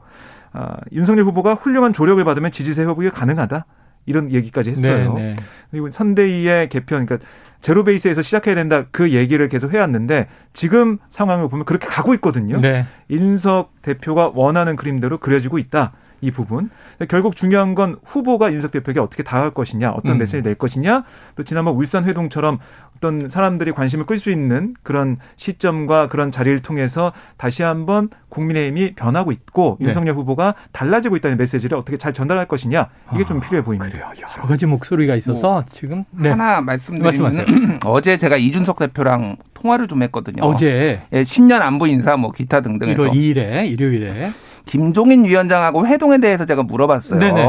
아, 0.52 0.76
윤석열 0.90 1.26
후보가 1.26 1.54
훌륭한 1.54 1.92
조력을 1.92 2.22
받으면 2.24 2.50
지지세 2.50 2.82
회복이 2.82 3.10
가능하다. 3.10 3.66
이런 4.04 4.32
얘기까지 4.32 4.70
했어요. 4.70 5.14
네네. 5.14 5.34
네. 5.34 5.36
그리고 5.70 5.88
선대위의 5.88 6.68
개편, 6.70 7.06
그러니까 7.06 7.24
제로 7.60 7.84
베이스에서 7.84 8.20
시작해야 8.20 8.56
된다 8.56 8.86
그 8.90 9.12
얘기를 9.12 9.48
계속 9.48 9.72
해왔는데 9.72 10.26
지금 10.52 10.98
상황을 11.08 11.48
보면 11.48 11.64
그렇게 11.64 11.86
가고 11.86 12.12
있거든요. 12.14 12.60
네. 12.60 12.84
인석 13.08 13.80
대표가 13.80 14.32
원하는 14.34 14.74
그림대로 14.74 15.18
그려지고 15.18 15.58
있다. 15.58 15.92
이 16.22 16.30
부분. 16.30 16.70
결국 17.08 17.36
중요한 17.36 17.74
건 17.74 17.96
후보가 18.04 18.52
윤석 18.52 18.70
대표에게 18.70 19.00
어떻게 19.00 19.22
다가갈 19.24 19.50
것이냐, 19.50 19.90
어떤 19.90 20.12
음. 20.12 20.18
메시지를 20.18 20.44
낼 20.44 20.54
것이냐, 20.54 21.04
또 21.34 21.42
지난번 21.42 21.74
울산 21.74 22.04
회동처럼 22.04 22.58
어떤 22.96 23.28
사람들이 23.28 23.72
관심을 23.72 24.06
끌 24.06 24.16
수 24.16 24.30
있는 24.30 24.74
그런 24.84 25.16
시점과 25.34 26.08
그런 26.08 26.30
자리를 26.30 26.60
통해서 26.60 27.12
다시 27.36 27.64
한번 27.64 28.08
국민의힘이 28.28 28.94
변하고 28.94 29.32
있고 29.32 29.76
네. 29.80 29.88
윤석열 29.88 30.14
후보가 30.14 30.54
달라지고 30.70 31.16
있다는 31.16 31.36
메시지를 31.36 31.76
어떻게 31.76 31.96
잘 31.96 32.12
전달할 32.12 32.46
것이냐 32.46 32.88
이게 33.12 33.22
아, 33.24 33.26
좀 33.26 33.40
필요해 33.40 33.64
보입니다. 33.64 33.90
그래요. 33.90 34.08
여러 34.36 34.46
가지 34.46 34.66
목소리가 34.66 35.16
있어서 35.16 35.50
뭐 35.50 35.64
지금 35.72 36.04
네. 36.12 36.30
하나 36.30 36.60
말씀드리면 36.60 37.80
어제 37.84 38.16
제가 38.16 38.36
이준석 38.36 38.78
대표랑 38.78 39.36
통화를 39.54 39.88
좀 39.88 40.04
했거든요. 40.04 40.44
어제 40.44 41.02
예, 41.12 41.24
신년 41.24 41.60
안부 41.60 41.88
인사 41.88 42.16
뭐 42.16 42.30
기타 42.30 42.60
등등해서 42.60 43.02
1월 43.02 43.12
2일에 43.12 43.68
일요일에 43.68 44.30
김종인 44.64 45.24
위원장하고 45.24 45.86
회동에 45.86 46.18
대해서 46.18 46.44
제가 46.44 46.62
물어봤어요. 46.62 47.18
네네. 47.18 47.46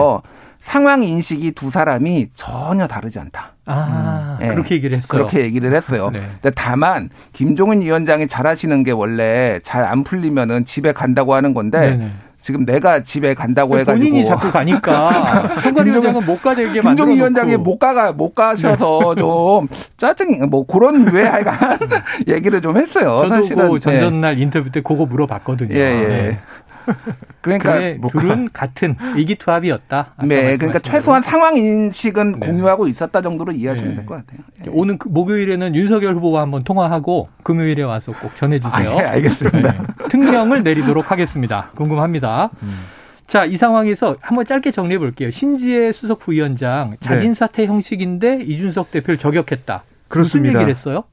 상황 0.59 1.03
인식이 1.03 1.51
두 1.51 1.69
사람이 1.69 2.29
전혀 2.33 2.87
다르지 2.87 3.19
않다. 3.19 3.51
아, 3.65 4.37
네. 4.39 4.47
그렇게 4.47 4.75
얘기를 4.75 4.95
했어요. 4.95 5.07
그렇게 5.09 5.41
얘기를 5.41 5.73
했어요. 5.73 6.09
네. 6.13 6.21
근데 6.41 6.53
다만 6.55 7.09
김종인 7.33 7.81
위원장이 7.81 8.27
잘하시는 8.27 8.83
게 8.83 8.91
원래 8.91 9.59
잘 9.63 9.83
안 9.83 10.03
풀리면은 10.05 10.63
집에 10.63 10.93
간다고 10.93 11.35
하는 11.35 11.53
건데 11.53 11.97
네네. 11.97 12.09
지금 12.39 12.65
내가 12.65 13.03
집에 13.03 13.33
간다고 13.33 13.77
해가지고 13.77 14.05
본인이 14.05 14.25
자꾸 14.25 14.51
가니까 14.51 15.59
총괄 15.63 15.85
위원장은 15.87 16.25
못 16.25 16.41
가게 16.41 16.63
만들어 16.65 16.81
김종인 16.81 17.15
위원장이 17.17 17.57
못 17.57 17.77
가가 17.79 18.11
못 18.13 18.33
가셔서 18.33 19.15
네. 19.15 19.21
좀 19.21 19.67
짜증 19.97 20.49
뭐 20.49 20.65
그런 20.65 21.05
류의 21.05 21.25
하여간 21.29 21.79
얘기를 22.27 22.61
좀 22.61 22.77
했어요. 22.77 23.17
저도 23.23 23.29
사실은 23.29 23.69
그 23.69 23.79
전전날 23.79 24.35
네. 24.35 24.41
인터뷰 24.41 24.69
때 24.71 24.81
그거 24.81 25.05
물어봤거든요. 25.05 25.73
예, 25.75 25.79
예. 25.79 26.39
네. 26.85 26.93
그러니까 27.41 27.99
뭐 27.99 28.09
둘은 28.09 28.49
같은 28.53 28.95
위기투합이었다. 29.15 30.13
네, 30.23 30.57
그러니까 30.57 30.79
최소한 30.79 31.21
상황 31.21 31.57
인식은 31.57 32.39
네. 32.39 32.47
공유하고 32.47 32.87
있었다 32.87 33.21
정도로 33.21 33.51
이해하시면 33.51 33.91
네. 33.91 33.95
될것 33.97 34.25
같아요. 34.25 34.39
네. 34.63 34.71
오늘 34.73 34.97
그 34.97 35.07
목요일에는 35.09 35.75
윤석열 35.75 36.15
후보와 36.15 36.41
한번 36.41 36.63
통화하고 36.63 37.29
금요일에 37.43 37.83
와서 37.83 38.13
꼭 38.19 38.35
전해주세요. 38.35 38.91
아, 38.91 39.01
네, 39.01 39.05
알겠습니다. 39.07 39.59
네. 39.59 39.77
특명을 40.09 40.63
내리도록 40.63 41.11
하겠습니다. 41.11 41.69
궁금합니다. 41.75 42.49
음. 42.61 42.79
자, 43.27 43.45
이 43.45 43.57
상황에서 43.57 44.15
한번 44.21 44.45
짧게 44.45 44.71
정리해 44.71 44.99
볼게요. 44.99 45.31
신지혜 45.31 45.91
수석 45.91 46.19
부위원장 46.19 46.97
자진 46.99 47.33
사퇴 47.33 47.65
형식인데 47.65 48.43
이준석 48.43 48.91
대표를 48.91 49.17
저격했다. 49.17 49.83
그렇습니다. 50.07 50.49
무슨 50.49 50.59
얘기를 50.59 50.69
했어요? 50.69 51.03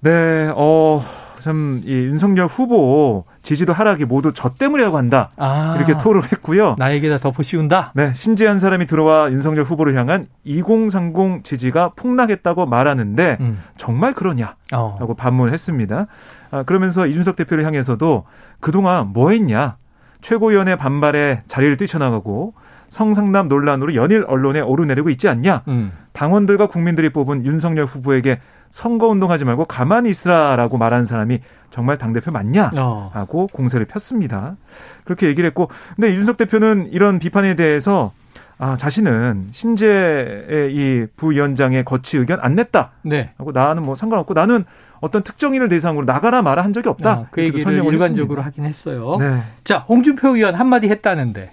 네, 0.00 0.50
어. 0.54 1.02
참, 1.40 1.80
이 1.84 1.92
윤석열 1.92 2.46
후보 2.46 3.24
지지도 3.42 3.72
하락이 3.72 4.04
모두 4.04 4.32
저 4.32 4.50
때문이라고 4.50 4.96
한다. 4.96 5.30
아, 5.36 5.74
이렇게 5.76 5.96
토를 5.96 6.24
했고요. 6.24 6.76
나에게 6.78 7.08
다 7.08 7.18
덮어 7.18 7.42
씌운다? 7.42 7.92
네. 7.94 8.12
신지한 8.14 8.58
사람이 8.58 8.86
들어와 8.86 9.30
윤석열 9.30 9.64
후보를 9.64 9.96
향한 9.96 10.26
2030 10.44 11.44
지지가 11.44 11.92
폭락했다고 11.96 12.66
말하는데 12.66 13.36
음. 13.40 13.62
정말 13.76 14.14
그러냐? 14.14 14.56
어. 14.72 14.96
라고 15.00 15.14
반문을 15.14 15.52
했습니다. 15.52 16.06
아, 16.50 16.62
그러면서 16.62 17.06
이준석 17.06 17.36
대표를 17.36 17.64
향해서도 17.64 18.24
그동안 18.60 19.12
뭐 19.12 19.30
했냐? 19.30 19.76
최고위원회 20.20 20.76
반발에 20.76 21.42
자리를 21.46 21.76
뛰쳐나가고 21.76 22.54
성상남 22.88 23.48
논란으로 23.48 23.94
연일 23.94 24.24
언론에 24.26 24.60
오르내리고 24.60 25.10
있지 25.10 25.28
않냐? 25.28 25.62
음. 25.68 25.92
당원들과 26.12 26.66
국민들이 26.66 27.10
뽑은 27.10 27.44
윤석열 27.44 27.84
후보에게 27.84 28.40
선거운동 28.70 29.30
하지 29.30 29.44
말고 29.44 29.64
가만히 29.64 30.10
있으라라고 30.10 30.78
말하는 30.78 31.04
사람이 31.04 31.40
정말 31.70 31.98
당대표 31.98 32.30
맞냐? 32.30 32.72
어. 32.76 33.10
하고 33.12 33.46
공세를 33.48 33.86
폈습니다. 33.86 34.56
그렇게 35.04 35.26
얘기를 35.26 35.46
했고, 35.46 35.68
근데 35.96 36.10
이준석 36.10 36.36
대표는 36.36 36.88
이런 36.92 37.18
비판에 37.18 37.54
대해서 37.54 38.12
아, 38.60 38.74
자신은 38.74 39.48
신재의 39.52 40.74
이 40.74 41.06
부위원장의 41.16 41.84
거치 41.84 42.18
의견 42.18 42.40
안 42.40 42.56
냈다. 42.56 42.90
네. 43.02 43.30
하고 43.38 43.52
나는 43.52 43.84
뭐 43.84 43.94
상관없고 43.94 44.34
나는 44.34 44.64
어떤 45.00 45.22
특정인을 45.22 45.68
대상으로 45.68 46.04
나가라 46.04 46.42
마라 46.42 46.64
한 46.64 46.72
적이 46.72 46.88
없다. 46.88 47.10
아, 47.10 47.26
그 47.30 47.42
얘기를 47.42 47.60
일관적으로 47.60 48.42
했습니다. 48.42 48.42
하긴 48.42 48.64
했어요. 48.64 49.16
네. 49.20 49.42
자, 49.62 49.78
홍준표 49.88 50.34
의원 50.34 50.56
한마디 50.56 50.88
했다는데 50.88 51.52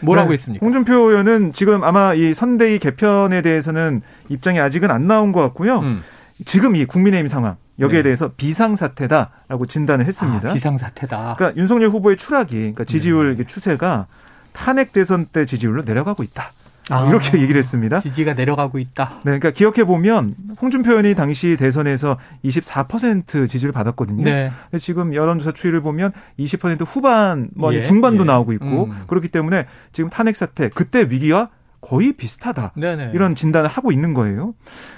뭐라고 0.00 0.30
네. 0.30 0.34
했습니까? 0.34 0.64
홍준표 0.64 0.94
의원은 0.94 1.52
지금 1.52 1.84
아마 1.84 2.14
이 2.14 2.32
선대위 2.32 2.78
개편에 2.78 3.42
대해서는 3.42 4.00
입장이 4.30 4.58
아직은 4.58 4.90
안 4.90 5.06
나온 5.06 5.32
것 5.32 5.42
같고요. 5.42 5.80
음. 5.80 6.02
지금 6.44 6.76
이 6.76 6.84
국민의힘 6.84 7.28
상황 7.28 7.56
여기에 7.78 7.98
네. 7.98 8.02
대해서 8.04 8.30
비상사태다라고 8.36 9.66
진단을 9.66 10.06
했습니다. 10.06 10.50
아, 10.50 10.54
비상사태다. 10.54 11.34
그러니까 11.36 11.60
윤석열 11.60 11.90
후보의 11.90 12.16
추락이 12.16 12.54
그러니까 12.54 12.84
지지율 12.84 13.36
네. 13.36 13.44
추세가 13.44 14.06
탄핵 14.52 14.92
대선 14.92 15.26
때 15.26 15.44
지지율로 15.44 15.82
내려가고 15.82 16.22
있다. 16.22 16.52
아, 16.88 17.08
이렇게 17.08 17.38
얘기를 17.40 17.58
했습니다. 17.58 18.00
지지가 18.00 18.34
내려가고 18.34 18.78
있다. 18.78 19.16
네, 19.16 19.38
그러니까 19.38 19.50
기억해 19.50 19.84
보면 19.84 20.34
홍준표 20.60 20.90
의원이 20.90 21.14
당시 21.14 21.56
대선에서 21.58 22.16
24% 22.44 23.48
지지를 23.48 23.72
받았거든요. 23.72 24.22
네. 24.22 24.52
근데 24.70 24.78
지금 24.78 25.12
여론조사 25.12 25.52
추이를 25.52 25.80
보면 25.80 26.12
20% 26.38 26.84
후반, 26.86 27.48
뭐 27.56 27.74
예, 27.74 27.82
중반도 27.82 28.22
예. 28.22 28.26
나오고 28.26 28.52
있고 28.52 28.84
음. 28.84 29.04
그렇기 29.08 29.28
때문에 29.28 29.66
지금 29.92 30.10
탄핵 30.10 30.36
사태 30.36 30.68
그때 30.68 31.08
위기와 31.10 31.48
거의 31.86 32.12
비슷하다. 32.14 32.72
네네. 32.76 33.10
이런 33.14 33.36
진단을 33.36 33.68
하고 33.68 33.92
있는 33.92 34.12
거예요. 34.12 34.54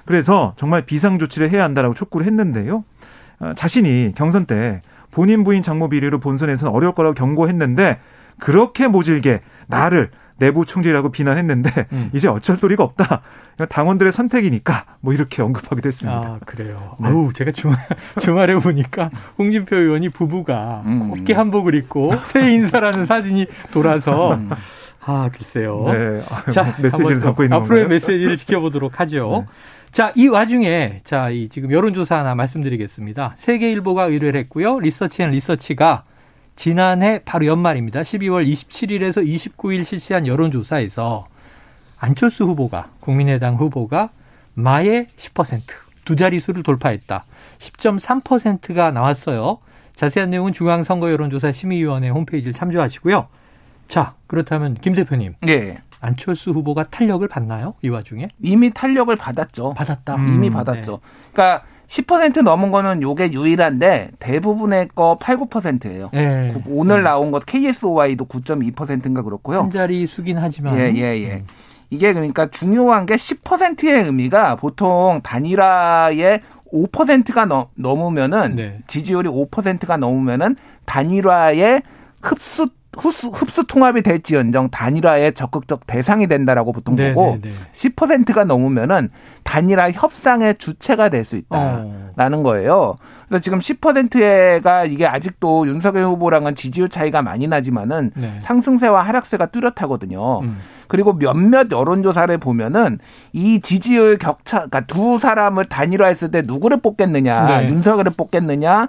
그래서 0.06 0.54
정말 0.56 0.86
비상 0.86 1.18
조치를 1.18 1.50
해야 1.50 1.62
한다라고 1.64 1.94
촉구를 1.94 2.26
했는데요. 2.26 2.84
어, 3.40 3.52
자신이 3.54 4.14
경선 4.16 4.46
때 4.46 4.80
본인 5.10 5.44
부인 5.44 5.62
장모 5.62 5.90
비리로 5.90 6.18
본선에서는 6.18 6.72
어려울 6.72 6.94
거라고 6.94 7.14
경고했는데 7.14 8.00
그렇게 8.38 8.88
모질게 8.88 9.40
나를 9.66 10.10
내부 10.38 10.64
총질이라고 10.64 11.10
비난했는데 11.10 11.88
음. 11.92 12.10
이제 12.14 12.28
어쩔 12.28 12.56
도리가 12.56 12.82
없다. 12.84 13.20
당원들의 13.68 14.12
선택이니까 14.12 14.84
뭐 15.00 15.12
이렇게 15.12 15.42
언급하기도 15.42 15.86
했습니다. 15.86 16.18
아 16.18 16.38
그래요. 16.46 16.96
네. 17.00 17.08
아우 17.08 17.32
제가 17.32 17.50
주말 17.50 17.76
주말에 18.20 18.54
보니까 18.54 19.10
홍준표 19.36 19.76
의원이 19.76 20.08
부부가 20.10 20.82
음. 20.86 21.10
곱게 21.10 21.34
한복을 21.34 21.74
입고 21.74 22.14
새 22.24 22.52
인사라는 22.52 23.04
사진이 23.04 23.46
돌아서 23.72 24.34
음. 24.34 24.50
아, 25.04 25.30
글쎄요. 25.32 25.84
네. 25.86 26.22
자, 26.52 26.74
메시지를 26.80 27.20
담고 27.20 27.44
있는 27.44 27.56
앞으로의 27.56 27.82
건가요? 27.84 27.88
메시지를 27.88 28.36
지켜보도록 28.36 29.00
하죠. 29.00 29.44
네. 29.46 29.52
자, 29.92 30.12
이 30.16 30.28
와중에 30.28 31.00
자, 31.04 31.30
이 31.30 31.48
지금 31.48 31.72
여론조사 31.72 32.18
하나 32.18 32.34
말씀드리겠습니다. 32.34 33.34
세계일보가 33.36 34.04
의뢰를 34.04 34.40
했고요. 34.40 34.80
리서치 34.80 35.22
앤 35.22 35.30
리서치가 35.30 36.04
지난해 36.56 37.20
바로 37.24 37.46
연말입니다. 37.46 38.02
12월 38.02 38.46
27일에서 38.50 39.24
29일 39.26 39.84
실시한 39.84 40.26
여론조사에서 40.26 41.26
안철수 41.98 42.44
후보가 42.44 42.90
국민의당 43.00 43.54
후보가 43.54 44.10
마의 44.54 45.06
10%두 45.16 46.16
자릿수를 46.16 46.62
돌파했다. 46.62 47.24
10.3%가 47.58 48.90
나왔어요. 48.90 49.58
자세한 49.94 50.30
내용은 50.30 50.52
중앙선거 50.52 51.10
여론조사 51.10 51.52
심의위원회 51.52 52.08
홈페이지를 52.08 52.54
참조하시고요. 52.54 53.28
자, 53.88 54.14
그렇다면 54.26 54.74
김 54.74 54.94
대표님. 54.94 55.34
네. 55.42 55.78
안철수 56.00 56.50
후보가 56.50 56.84
탄력을 56.84 57.26
받나요? 57.26 57.74
이 57.82 57.88
와중에? 57.88 58.28
이미 58.40 58.70
탄력을 58.70 59.14
받았죠. 59.16 59.74
받았다. 59.74 60.14
음, 60.14 60.34
이미 60.34 60.50
받았죠. 60.50 60.92
네. 60.92 61.30
그러니까 61.32 61.64
10% 61.88 62.42
넘은 62.42 62.70
거는 62.70 63.02
요게 63.02 63.32
유일한데 63.32 64.12
대부분의 64.18 64.88
거 64.94 65.16
8, 65.18 65.38
9%예요. 65.38 66.10
네. 66.12 66.54
오늘 66.68 67.02
나온 67.02 67.30
것 67.30 67.44
KSOI도 67.46 68.26
9.2%인가 68.26 69.22
그렇고요. 69.22 69.60
한 69.62 69.70
자리 69.70 70.06
수긴 70.06 70.38
하지만 70.38 70.78
예, 70.78 70.92
예, 70.94 71.20
예. 71.22 71.32
음. 71.36 71.46
이게 71.90 72.12
그러니까 72.12 72.46
중요한 72.46 73.06
게 73.06 73.14
10%의 73.14 74.04
의미가 74.04 74.56
보통 74.56 75.20
단일화의 75.22 76.42
5%가 76.70 77.46
넘, 77.46 77.66
넘으면은 77.76 78.56
네. 78.56 78.78
지지율이 78.86 79.30
5%가 79.30 79.96
넘으면은 79.96 80.56
단일화의 80.84 81.82
흡수 82.20 82.68
흡수, 82.96 83.28
흡수 83.28 83.64
통합이 83.66 84.02
될지언정 84.02 84.70
단일화의 84.70 85.34
적극적 85.34 85.86
대상이 85.86 86.26
된다라고 86.26 86.72
보통 86.72 86.96
네, 86.96 87.12
보고 87.12 87.38
네, 87.40 87.50
네. 87.50 87.54
10%가 87.72 88.44
넘으면은 88.44 89.10
단일화 89.44 89.90
협상의 89.92 90.56
주체가 90.56 91.08
될 91.10 91.28
수 91.28 91.36
있다라는 91.36 92.38
어. 92.38 92.42
거예요. 92.42 92.96
그래서 93.28 93.42
지금 93.42 93.58
10%가 93.58 94.84
이게 94.86 95.06
아직도 95.06 95.68
윤석열 95.68 96.04
후보랑은 96.04 96.54
지지율 96.54 96.88
차이가 96.88 97.20
많이 97.22 97.46
나지만은 97.46 98.10
네. 98.14 98.38
상승세와 98.40 99.02
하락세가 99.02 99.46
뚜렷하거든요. 99.46 100.40
음. 100.40 100.58
그리고 100.88 101.12
몇몇 101.12 101.70
여론조사를 101.70 102.36
보면은 102.38 102.98
이 103.32 103.60
지지율 103.60 104.16
격차, 104.16 104.56
그러니까 104.56 104.80
두 104.86 105.18
사람을 105.18 105.66
단일화했을 105.66 106.30
때 106.30 106.42
누구를 106.42 106.80
뽑겠느냐, 106.80 107.46
네. 107.46 107.68
윤석열을 107.68 108.12
뽑겠느냐, 108.16 108.88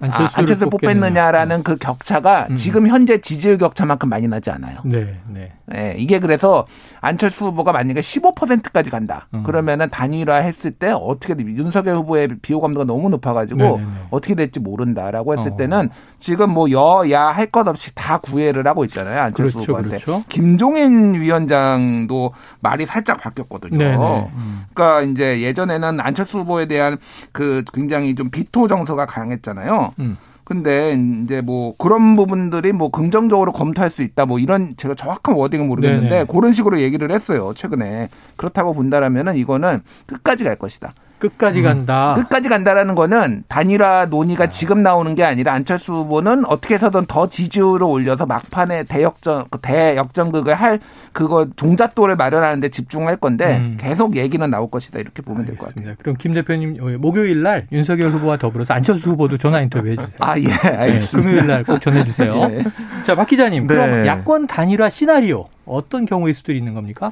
안철수를, 0.00 0.66
아, 0.66 0.70
뽑겠느냐라는 0.70 1.62
그 1.62 1.76
격차가 1.76 2.46
음. 2.50 2.56
지금 2.56 2.86
현재 2.86 3.18
지지율 3.20 3.58
격차만큼 3.58 4.08
많이 4.08 4.26
나지 4.28 4.50
않아요. 4.50 4.78
네, 4.84 5.18
네. 5.28 5.52
네, 5.66 5.94
이게 5.98 6.18
그래서 6.18 6.66
안철수 7.00 7.46
후보가 7.46 7.72
만약에 7.72 8.00
15%까지 8.00 8.88
간다. 8.88 9.28
음. 9.34 9.42
그러면은 9.42 9.90
단일화 9.90 10.36
했을 10.36 10.70
때 10.70 10.90
어떻게 10.90 11.34
돼? 11.34 11.44
윤석열 11.44 11.96
후보의 11.96 12.28
비호감도가 12.40 12.84
너무 12.86 13.10
높아가지고 13.10 13.58
네네네. 13.58 13.76
네, 13.76 13.84
네. 13.84 14.06
어떻게 14.10 14.34
될지 14.34 14.58
모른다라고 14.58 15.36
했을 15.36 15.52
어. 15.52 15.56
때는 15.56 15.90
지금 16.20 16.50
뭐 16.50 16.70
여야 16.70 17.28
할 17.28 17.50
것 17.50 17.66
없이 17.66 17.92
다 17.94 18.18
구애를 18.18 18.66
하고 18.66 18.84
있잖아요. 18.84 19.20
안철수 19.22 19.54
그렇죠, 19.58 19.72
후보한테. 19.72 19.88
그렇죠. 20.04 20.24
김종인 20.28 21.14
위원장도 21.14 22.32
말이 22.60 22.86
살짝 22.86 23.20
바뀌었거든요. 23.20 23.78
네네. 23.78 23.96
네. 23.96 24.30
음. 24.36 24.62
그러니까 24.72 25.02
이제 25.02 25.40
예전에는 25.42 25.98
안철수 26.00 26.40
후보에 26.40 26.66
대한 26.66 26.98
그 27.32 27.64
굉장히 27.74 28.14
좀 28.14 28.30
비토 28.30 28.68
정서가 28.68 29.06
강했잖아요. 29.06 29.90
음. 30.00 30.16
근데 30.44 30.98
이제 31.24 31.40
뭐 31.40 31.74
그런 31.78 32.16
부분들이 32.16 32.72
뭐 32.72 32.90
긍정적으로 32.90 33.52
검토할 33.52 33.88
수 33.88 34.02
있다 34.02 34.26
뭐 34.26 34.40
이런 34.40 34.74
제가 34.76 34.96
정확한 34.96 35.36
워딩은 35.36 35.68
모르겠는데 35.68 36.08
네네. 36.08 36.24
그런 36.24 36.52
식으로 36.52 36.80
얘기를 36.80 37.12
했어요 37.12 37.52
최근에 37.54 38.08
그렇다고 38.36 38.74
본다라면은 38.74 39.36
이거는 39.36 39.80
끝까지 40.06 40.42
갈 40.42 40.56
것이다. 40.56 40.92
끝까지 41.20 41.62
간다. 41.62 42.14
음. 42.16 42.22
끝까지 42.22 42.48
간다라는 42.48 42.94
거는 42.96 43.44
단일화 43.46 44.06
논의가 44.06 44.48
지금 44.48 44.82
나오는 44.82 45.14
게 45.14 45.22
아니라 45.22 45.52
안철수 45.52 45.92
후보는 45.92 46.44
어떻게 46.46 46.74
해서든 46.74 47.04
더 47.06 47.28
지지율을 47.28 47.82
올려서 47.84 48.26
막판에 48.26 48.84
대역전 48.84 49.44
그 49.50 49.58
대역전극을 49.60 50.54
할 50.54 50.80
그거 51.12 51.46
종잣돌을 51.56 52.16
마련하는데 52.16 52.68
집중할 52.70 53.18
건데 53.18 53.58
음. 53.62 53.76
계속 53.78 54.16
얘기는 54.16 54.48
나올 54.50 54.70
것이다 54.70 54.98
이렇게 54.98 55.22
보면 55.22 55.44
될 55.44 55.56
것 55.56 55.74
같아요. 55.74 55.94
그럼 56.00 56.16
김 56.18 56.34
대표님 56.34 56.76
어, 56.80 56.98
목요일 56.98 57.42
날 57.42 57.66
윤석열 57.70 58.10
후보와 58.10 58.38
더불어서 58.38 58.74
안철수 58.74 59.10
후보도 59.10 59.36
전화 59.36 59.60
인터뷰 59.60 59.88
해 59.88 59.96
주세요. 59.96 60.16
아 60.18 60.38
예, 60.38 60.46
알겠습니다. 60.52 61.00
네, 61.00 61.22
금요일 61.22 61.46
날 61.46 61.64
꼭 61.64 61.80
전해 61.80 62.02
주세요. 62.04 62.34
예. 62.50 62.64
자박 63.04 63.28
기자님, 63.28 63.66
네. 63.66 63.74
그럼 63.74 64.06
야권 64.06 64.46
단일화 64.46 64.88
시나리오 64.88 65.46
어떤 65.66 66.06
경우의 66.06 66.32
수들이 66.34 66.56
있는 66.58 66.72
겁니까? 66.74 67.10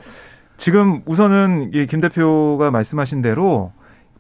지금 0.57 1.03
우선은 1.07 1.71
김 1.89 2.01
대표가 2.01 2.71
말씀하신 2.71 3.23
대로 3.23 3.71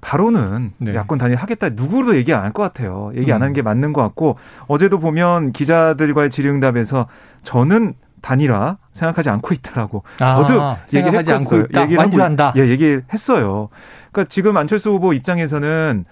바로는 0.00 0.72
네. 0.78 0.94
야권 0.94 1.18
단일하겠다 1.18 1.70
누구도 1.70 2.16
얘기 2.16 2.32
안 2.32 2.44
할 2.44 2.52
것 2.52 2.62
같아요. 2.62 3.10
얘기 3.16 3.32
안 3.32 3.42
하는 3.42 3.52
게 3.52 3.62
음. 3.62 3.64
맞는 3.64 3.92
것 3.92 4.02
같고 4.02 4.36
어제도 4.66 4.98
보면 4.98 5.52
기자들과의 5.52 6.30
질의응답에서 6.30 7.06
저는 7.42 7.94
단일화 8.20 8.78
생각하지 8.92 9.30
않고 9.30 9.54
있다라고 9.54 10.02
아, 10.20 10.36
거듭 10.36 10.60
얘기를 10.94 11.18
했었어요. 11.20 11.66
얘기를 11.76 11.98
완주한다. 11.98 12.52
예, 12.56 12.68
얘기했어요. 12.68 13.68
그러니까 14.10 14.28
지금 14.28 14.56
안철수 14.56 14.90
후보 14.90 15.12
입장에서는 15.12 16.04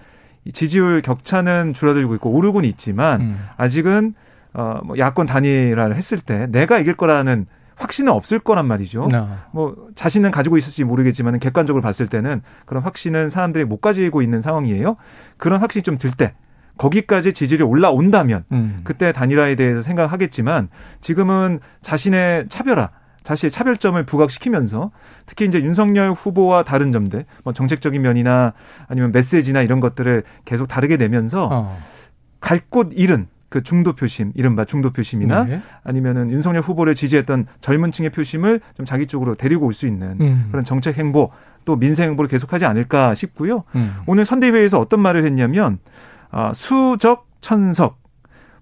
지지율 0.53 1.01
격차는 1.01 1.73
줄어들고 1.73 2.15
있고 2.15 2.29
오르고는 2.31 2.67
있지만 2.69 3.21
음. 3.21 3.39
아직은 3.57 4.13
어, 4.53 4.79
뭐 4.83 4.97
야권 4.97 5.27
단일화를 5.27 5.95
했을 5.97 6.19
때 6.19 6.47
내가 6.49 6.79
이길 6.79 6.95
거라는 6.95 7.45
확신은 7.77 8.11
없을 8.11 8.39
거란 8.39 8.67
말이죠. 8.67 9.07
네. 9.11 9.23
뭐 9.51 9.75
자신은 9.95 10.31
가지고 10.31 10.57
있을지 10.57 10.83
모르겠지만 10.83 11.39
객관적으로 11.39 11.81
봤을 11.81 12.07
때는 12.07 12.41
그런 12.65 12.83
확신은 12.83 13.29
사람들이 13.29 13.65
못 13.65 13.81
가지고 13.81 14.21
있는 14.21 14.41
상황이에요. 14.41 14.97
그런 15.37 15.61
확신이 15.61 15.83
좀 15.83 15.97
들 15.97 16.11
때 16.11 16.33
거기까지 16.77 17.33
지지율이 17.33 17.63
올라온다면 17.63 18.43
음. 18.51 18.81
그때 18.83 19.11
단일화에 19.11 19.55
대해서 19.55 19.81
생각하겠지만 19.81 20.69
지금은 21.01 21.59
자신의 21.81 22.49
차별화 22.49 22.91
자신의 23.23 23.51
차별점을 23.51 24.01
부각시키면서 24.05 24.91
특히 25.25 25.45
이제 25.45 25.59
윤석열 25.61 26.13
후보와 26.13 26.63
다른 26.63 26.93
점들, 26.93 27.25
뭐 27.43 27.51
정책적인 27.51 28.01
면이나 28.01 28.53
아니면 28.87 29.11
메시지나 29.11 29.63
이런 29.63 29.81
것들을 29.81 30.23
계속 30.45 30.67
다르게 30.67 30.95
내면서 30.95 31.49
어. 31.51 31.77
갈곳 32.39 32.91
잃은 32.93 33.27
그 33.49 33.63
중도 33.63 33.93
표심, 33.93 34.31
이른바 34.35 34.65
중도 34.65 34.91
표심이나 34.91 35.45
네. 35.45 35.61
아니면은 35.83 36.29
윤석열 36.31 36.61
후보를 36.61 36.95
지지했던 36.95 37.45
젊은 37.61 37.91
층의 37.91 38.09
표심을 38.11 38.59
좀 38.75 38.85
자기 38.85 39.07
쪽으로 39.07 39.35
데리고 39.35 39.65
올 39.65 39.73
수 39.73 39.87
있는 39.87 40.17
음. 40.19 40.47
그런 40.49 40.63
정책 40.65 40.97
행보 40.97 41.29
또 41.63 41.75
민생 41.77 42.09
행보를 42.09 42.27
계속하지 42.29 42.65
않을까 42.65 43.13
싶고요. 43.13 43.63
음. 43.75 43.95
오늘 44.05 44.25
선대위에서 44.25 44.79
어떤 44.79 44.99
말을 45.01 45.25
했냐면 45.25 45.79
아, 46.31 46.51
수적 46.53 47.27
천석 47.41 48.01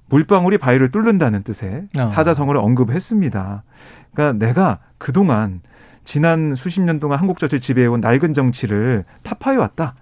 물방울이 0.07 0.57
바위를 0.59 0.91
뚫는다는 0.91 1.41
뜻의 1.43 1.87
어. 1.97 2.05
사자성어를 2.05 2.59
언급했습니다. 2.61 3.63
그러니까 4.13 4.45
내가 4.45 4.79
그동안 4.99 5.61
지난 6.03 6.53
수십 6.55 6.81
년 6.81 6.99
동안 6.99 7.19
한국 7.19 7.39
정치를 7.39 7.59
지배해온 7.59 8.01
낡은 8.01 8.33
정치를 8.35 9.05
타파해 9.23 9.57
왔다. 9.57 9.95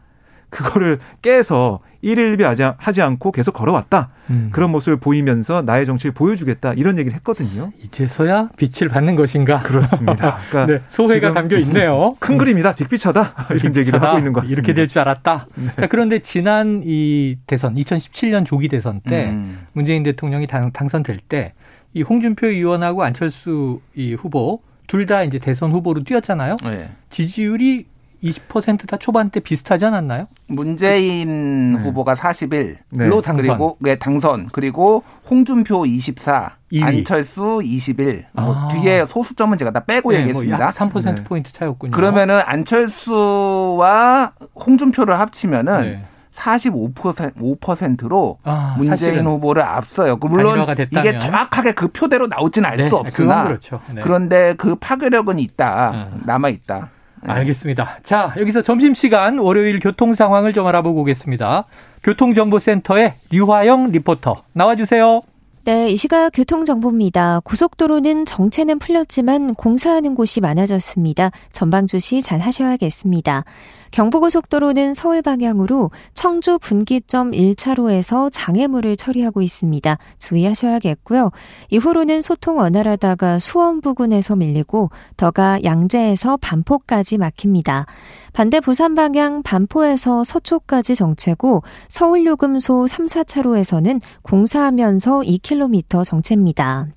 그거를 0.53 0.99
깨서 1.21 1.79
일일비 2.01 2.43
하지 2.43 3.01
않고 3.01 3.31
계속 3.31 3.53
걸어왔다. 3.53 4.09
음. 4.29 4.49
그런 4.51 4.71
모습을 4.71 4.97
보이면서 4.97 5.61
나의 5.61 5.85
정치를 5.85 6.13
보여주겠다. 6.13 6.73
이런 6.73 6.97
얘기를 6.97 7.15
했거든요. 7.17 7.71
이제서야 7.81 8.49
빛을 8.57 8.89
받는 8.89 9.15
것인가? 9.15 9.59
그렇습니다. 9.61 10.37
그러니까 10.51 10.65
네, 10.65 10.81
소회가 10.89 11.33
담겨 11.33 11.57
있네요. 11.59 12.15
큰 12.19 12.37
그림이다. 12.37 12.75
빅피처다. 12.75 13.33
이런 13.51 13.57
빅피처다. 13.61 13.79
얘기를 13.79 14.01
하고 14.01 14.17
있는 14.17 14.33
것 14.33 14.41
같습니다. 14.41 14.59
이렇게 14.59 14.73
될 14.73 14.87
줄 14.87 14.99
알았다. 14.99 15.47
네. 15.55 15.67
자, 15.77 15.87
그런데 15.87 16.19
지난 16.19 16.81
이 16.83 17.37
대선, 17.47 17.75
2017년 17.75 18.45
조기 18.45 18.67
대선 18.67 18.99
때 19.01 19.29
음. 19.29 19.59
문재인 19.73 20.03
대통령이 20.03 20.45
당, 20.47 20.71
당선될 20.71 21.19
때 21.19 21.53
이 21.95 22.01
홍준표 22.01 22.47
의원하고 22.47 23.03
안철수 23.03 23.79
이 23.95 24.15
후보 24.15 24.61
둘 24.87 25.05
다 25.05 25.21
이제 25.23 25.37
대선 25.37 25.71
후보로 25.71 26.03
뛰었잖아요. 26.03 26.55
네. 26.63 26.89
지지율이 27.11 27.85
20%다 28.23 28.97
초반때 28.97 29.39
비슷하지 29.39 29.85
않았나요? 29.85 30.27
문재인 30.47 31.77
그, 31.77 31.83
후보가 31.83 32.15
41로 32.15 32.77
네. 32.91 33.09
당선. 33.09 33.35
그리고 33.37 33.77
네, 33.79 33.95
당선. 33.97 34.49
그리고 34.51 35.03
홍준표 35.29 35.85
24, 35.85 36.55
2위. 36.71 36.83
안철수 36.83 37.61
21. 37.63 38.25
뭐 38.31 38.55
아. 38.55 38.67
뒤에 38.69 39.05
소수점은 39.05 39.57
제가 39.57 39.71
다 39.71 39.81
빼고 39.81 40.11
네, 40.11 40.19
뭐 40.19 40.41
얘기했습니다. 40.43 40.69
뭐3% 40.69 41.25
포인트 41.25 41.51
차였군요. 41.51 41.91
그러면은 41.91 42.41
안철수와 42.45 44.33
홍준표를 44.55 45.19
합치면은 45.19 45.81
네. 45.81 46.05
45% 46.33 47.35
5%로 47.35 48.39
아, 48.43 48.73
문재인. 48.77 49.25
후보를 49.25 49.61
앞서요. 49.61 50.17
그 50.17 50.27
물론 50.27 50.65
이게 50.91 51.17
정확하게 51.19 51.73
그 51.73 51.89
표대로 51.89 52.25
나오지는 52.25 52.67
않을 52.69 52.77
네, 52.77 52.89
수 52.89 52.95
없으나 52.95 53.43
그렇죠. 53.43 53.79
네. 53.93 54.01
그런데 54.01 54.55
그 54.57 54.75
파괴력은 54.75 55.37
있다. 55.37 55.91
음. 55.91 56.21
남아 56.25 56.49
있다. 56.49 56.89
네. 57.25 57.31
알겠습니다. 57.31 57.99
자, 58.03 58.33
여기서 58.37 58.61
점심시간 58.61 59.39
월요일 59.39 59.79
교통 59.79 60.13
상황을 60.13 60.53
좀 60.53 60.67
알아보고 60.67 61.01
오겠습니다. 61.01 61.65
교통정보센터의 62.03 63.13
류화영 63.31 63.91
리포터 63.91 64.43
나와주세요. 64.53 65.21
네, 65.65 65.89
이 65.89 65.95
시각 65.95 66.31
교통정보입니다. 66.31 67.39
고속도로는 67.45 68.25
정체는 68.25 68.79
풀렸지만 68.79 69.55
공사하는 69.55 70.13
곳이 70.13 70.41
많아졌습니다. 70.41 71.31
전방 71.53 71.87
주시 71.87 72.21
잘 72.21 72.41
하셔야겠습니다. 72.41 73.45
경부고속도로는 73.93 74.95
서울 74.95 75.21
방향으로 75.21 75.91
청주 76.15 76.57
분기점 76.57 77.31
1차로에서 77.31 78.29
장애물을 78.31 78.95
처리하고 78.97 79.43
있습니다. 79.43 79.97
주의하셔야겠고요. 80.17 81.29
이후로는 81.69 82.23
소통 82.23 82.57
원활하다가 82.57 83.37
수원 83.37 83.81
부근에서 83.81 84.35
밀리고 84.35 84.89
더가 85.15 85.59
양재에서 85.63 86.37
반포까지 86.37 87.19
막힙니다. 87.19 87.85
반대 88.33 88.59
부산 88.59 88.95
방향 88.95 89.43
반포에서 89.43 90.23
서초까지 90.23 90.95
정체고 90.95 91.61
서울 91.87 92.25
요금소 92.25 92.87
3, 92.87 93.05
4차로에서는 93.05 94.01
공사하면서 94.23 95.19
2km 95.19 96.03
정체입니다. 96.03 96.87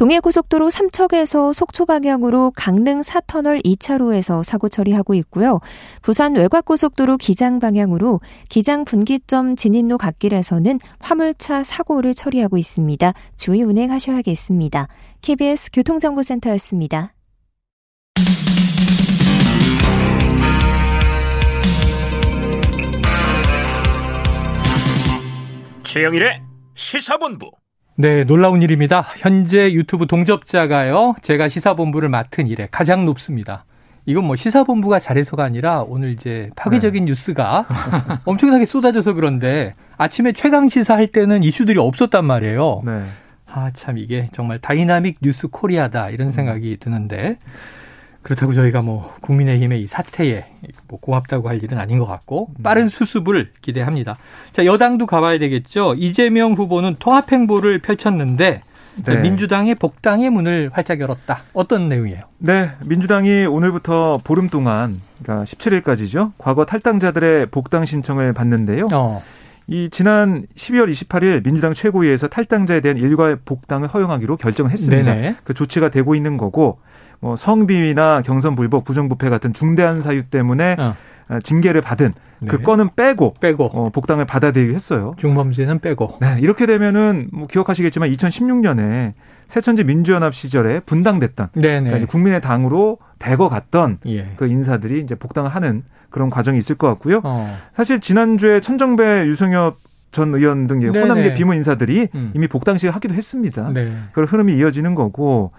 동해고속도로 0.00 0.70
삼척에서 0.70 1.52
속초 1.52 1.84
방향으로 1.84 2.52
강릉 2.56 3.02
4터널 3.02 3.62
2차로에서 3.62 4.42
사고 4.42 4.70
처리하고 4.70 5.12
있고요. 5.12 5.60
부산 6.00 6.34
외곽고속도로 6.36 7.18
기장 7.18 7.60
방향으로 7.60 8.20
기장 8.48 8.86
분기점 8.86 9.56
진입로 9.56 9.98
갓길에서는 9.98 10.80
화물차 11.00 11.64
사고를 11.64 12.14
처리하고 12.14 12.56
있습니다. 12.56 13.12
주의 13.36 13.62
운행하셔야겠습니다. 13.62 14.88
KBS 15.20 15.70
교통정보센터였습니다. 15.70 17.12
최영일의 25.82 26.40
시사본부. 26.74 27.59
네, 28.00 28.24
놀라운 28.24 28.62
일입니다. 28.62 29.04
현재 29.18 29.70
유튜브 29.72 30.06
동접자가요, 30.06 31.16
제가 31.20 31.50
시사본부를 31.50 32.08
맡은 32.08 32.46
일에 32.46 32.66
가장 32.70 33.04
높습니다. 33.04 33.66
이건 34.06 34.24
뭐 34.24 34.36
시사본부가 34.36 35.00
잘해서가 35.00 35.44
아니라 35.44 35.82
오늘 35.82 36.10
이제 36.12 36.48
파괴적인 36.56 37.04
네. 37.04 37.10
뉴스가 37.10 37.66
엄청나게 38.24 38.64
쏟아져서 38.64 39.12
그런데 39.12 39.74
아침에 39.98 40.32
최강 40.32 40.70
시사 40.70 40.94
할 40.94 41.08
때는 41.08 41.42
이슈들이 41.42 41.78
없었단 41.78 42.24
말이에요. 42.24 42.80
네. 42.86 43.02
아, 43.52 43.70
참 43.74 43.98
이게 43.98 44.30
정말 44.32 44.58
dynamic 44.60 45.18
news 45.20 45.48
Korea다 45.48 46.08
이런 46.08 46.32
생각이 46.32 46.78
드는데 46.80 47.36
그렇다고 48.22 48.52
저희가 48.52 48.82
뭐 48.82 49.14
국민의힘의 49.22 49.82
이 49.82 49.86
사태에 49.86 50.44
뭐 50.88 51.00
고맙다고 51.00 51.48
할 51.48 51.62
일은 51.62 51.78
아닌 51.78 51.98
것 51.98 52.06
같고 52.06 52.50
빠른 52.62 52.88
수습을 52.88 53.52
기대합니다. 53.62 54.18
자 54.52 54.64
여당도 54.64 55.06
가봐야 55.06 55.38
되겠죠. 55.38 55.94
이재명 55.96 56.52
후보는 56.52 56.96
통합 56.98 57.32
행보를 57.32 57.78
펼쳤는데 57.78 58.60
네. 59.04 59.20
민주당의 59.20 59.74
복당의 59.76 60.30
문을 60.30 60.70
활짝 60.72 61.00
열었다. 61.00 61.44
어떤 61.54 61.88
내용이에요? 61.88 62.22
네, 62.38 62.72
민주당이 62.86 63.46
오늘부터 63.46 64.18
보름 64.24 64.48
동안 64.48 65.00
그러니까 65.22 65.44
17일까지죠. 65.44 66.32
과거 66.38 66.64
탈당자들의 66.64 67.46
복당 67.46 67.86
신청을 67.86 68.32
받는데요. 68.32 68.88
어. 68.92 69.22
이 69.66 69.88
지난 69.88 70.44
12월 70.56 70.90
28일 70.90 71.44
민주당 71.44 71.74
최고위에서 71.74 72.26
탈당자에 72.26 72.80
대한 72.80 72.98
일괄 72.98 73.36
복당을 73.36 73.88
허용하기로 73.88 74.36
결정을 74.36 74.72
했습니다. 74.72 75.14
네네. 75.14 75.36
그 75.44 75.54
조치가 75.54 75.90
되고 75.90 76.14
있는 76.16 76.36
거고 76.36 76.80
뭐 77.20 77.36
성비위나 77.36 78.22
경선 78.22 78.54
불복, 78.54 78.84
부정부패 78.84 79.28
같은 79.28 79.52
중대한 79.52 80.00
사유 80.02 80.24
때문에 80.24 80.76
어. 80.78 80.94
어. 81.28 81.38
징계를 81.40 81.80
받은 81.80 82.12
그 82.40 82.44
네. 82.44 82.50
그 82.50 82.62
건은 82.62 82.90
빼고 82.96 83.34
빼고 83.38 83.66
어, 83.66 83.90
복당을 83.90 84.24
받아들이기로 84.24 84.74
했어요. 84.74 85.14
중범죄는 85.16 85.78
빼고. 85.80 86.16
네, 86.20 86.38
이렇게 86.40 86.66
되면은 86.66 87.28
뭐 87.32 87.46
기억하시겠지만 87.46 88.10
2016년에 88.10 89.12
새천지 89.46 89.84
민주연합 89.84 90.34
시절에 90.34 90.80
분당됐던 90.80 91.48
그러니까 91.90 92.06
국민의당으로 92.06 92.98
대거 93.18 93.48
갔던 93.48 93.98
예. 94.06 94.32
그 94.36 94.46
인사들이 94.46 95.00
이제 95.00 95.14
복당을 95.14 95.50
하는 95.50 95.82
그런 96.08 96.30
과정이 96.30 96.58
있을 96.58 96.76
것 96.76 96.88
같고요. 96.88 97.20
어. 97.24 97.58
사실 97.74 98.00
지난주에 98.00 98.60
천정배 98.60 99.26
유성엽 99.26 99.78
전 100.10 100.34
의원 100.34 100.66
등 100.66 100.82
호남계 100.82 101.34
비문 101.34 101.56
인사들이 101.56 102.08
음. 102.14 102.32
이미 102.34 102.48
복당식을 102.48 102.94
하기도 102.94 103.14
했습니다. 103.14 103.70
네. 103.72 103.92
그런 104.12 104.28
흐름이 104.28 104.56
이어지는 104.56 104.94
거고 104.94 105.52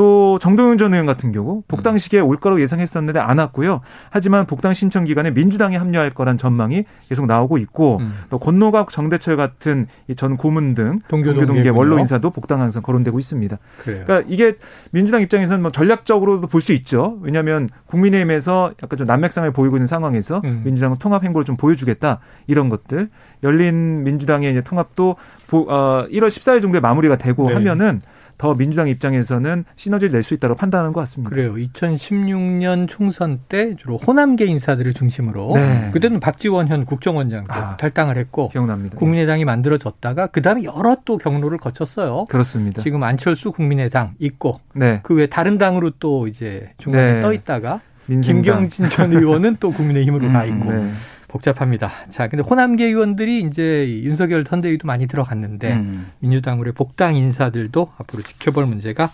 또 0.00 0.38
정동윤 0.38 0.78
전 0.78 0.94
의원 0.94 1.04
같은 1.04 1.30
경우 1.30 1.62
복당 1.68 1.98
시기에 1.98 2.20
올 2.20 2.38
거라고 2.38 2.62
예상했었는데 2.62 3.20
안 3.20 3.36
왔고요. 3.36 3.82
하지만 4.08 4.46
복당 4.46 4.72
신청 4.72 5.04
기간에 5.04 5.30
민주당이 5.30 5.76
합류할 5.76 6.08
거란 6.08 6.38
전망이 6.38 6.84
계속 7.10 7.26
나오고 7.26 7.58
있고 7.58 7.98
음. 7.98 8.14
또 8.30 8.38
권노각 8.38 8.88
정대철 8.88 9.36
같은 9.36 9.88
전 10.16 10.38
고문 10.38 10.74
등 10.74 11.00
동교 11.08 11.44
동계 11.44 11.68
원로 11.68 11.98
인사도 11.98 12.30
복당 12.30 12.62
항상 12.62 12.80
거론되고 12.80 13.18
있습니다. 13.18 13.58
그래요. 13.82 14.04
그러니까 14.06 14.26
이게 14.32 14.54
민주당 14.90 15.20
입장에서는 15.20 15.60
뭐 15.60 15.70
전략적으로도 15.70 16.46
볼 16.46 16.60
수 16.62 16.72
있죠. 16.72 17.18
왜냐하면 17.20 17.68
국민의힘에서 17.86 18.72
약간 18.82 18.96
좀 18.96 19.06
난맥상을 19.06 19.50
보이고 19.52 19.76
있는 19.76 19.86
상황에서 19.86 20.40
음. 20.44 20.62
민주당은 20.64 20.96
통합 20.98 21.24
행보를 21.24 21.44
좀 21.44 21.58
보여주겠다 21.58 22.20
이런 22.46 22.70
것들 22.70 23.10
열린 23.42 24.02
민주당의 24.04 24.50
이제 24.50 24.62
통합도 24.62 25.16
1월 25.48 25.68
어, 25.68 26.06
14일 26.08 26.62
정도에 26.62 26.80
마무리가 26.80 27.16
되고 27.16 27.48
네. 27.48 27.54
하면은 27.54 28.00
더 28.40 28.54
민주당 28.54 28.88
입장에서는 28.88 29.66
시너지를 29.76 30.12
낼 30.12 30.22
수 30.22 30.34
있다고 30.34 30.54
판단하는 30.54 30.92
것 30.92 31.00
같습니다. 31.00 31.30
그래요. 31.30 31.54
2016년 31.54 32.88
총선 32.88 33.40
때 33.48 33.74
주로 33.76 33.96
호남계 33.96 34.46
인사들을 34.46 34.94
중심으로 34.94 35.52
네. 35.54 35.90
그때는 35.92 36.20
박지원 36.20 36.68
현 36.68 36.84
국정원장도 36.84 37.52
아, 37.52 37.76
탈당을 37.76 38.16
했고 38.18 38.48
기억납니다. 38.48 38.96
국민의당이 38.96 39.44
만들어졌다가 39.44 40.28
그다음에 40.28 40.64
여러 40.64 40.96
또 41.04 41.18
경로를 41.18 41.58
거쳤어요. 41.58 42.26
그렇습니다. 42.26 42.82
지금 42.82 43.02
안철수 43.02 43.52
국민의당 43.52 44.14
있고 44.18 44.60
네. 44.74 45.00
그외 45.02 45.26
다른 45.26 45.58
당으로 45.58 45.90
또 45.98 46.26
이제 46.26 46.70
중간에 46.78 47.14
네. 47.14 47.20
떠 47.20 47.32
있다가 47.32 47.80
민생당. 48.06 48.42
김경진 48.42 48.88
전 48.88 49.12
의원은 49.12 49.56
또 49.60 49.70
국민의힘으로 49.70 50.26
음, 50.26 50.32
가 50.32 50.44
있고 50.44 50.72
네. 50.72 50.90
복잡합니다. 51.30 51.90
자, 52.10 52.28
근데 52.28 52.42
호남계 52.42 52.86
의원들이 52.86 53.42
이제 53.42 53.88
윤석열 54.02 54.44
선대위도 54.44 54.86
많이 54.86 55.06
들어갔는데 55.06 55.72
음. 55.72 56.10
민주당으로의 56.18 56.72
복당 56.74 57.16
인사들도 57.16 57.92
앞으로 57.98 58.22
지켜볼 58.22 58.66
문제가 58.66 59.10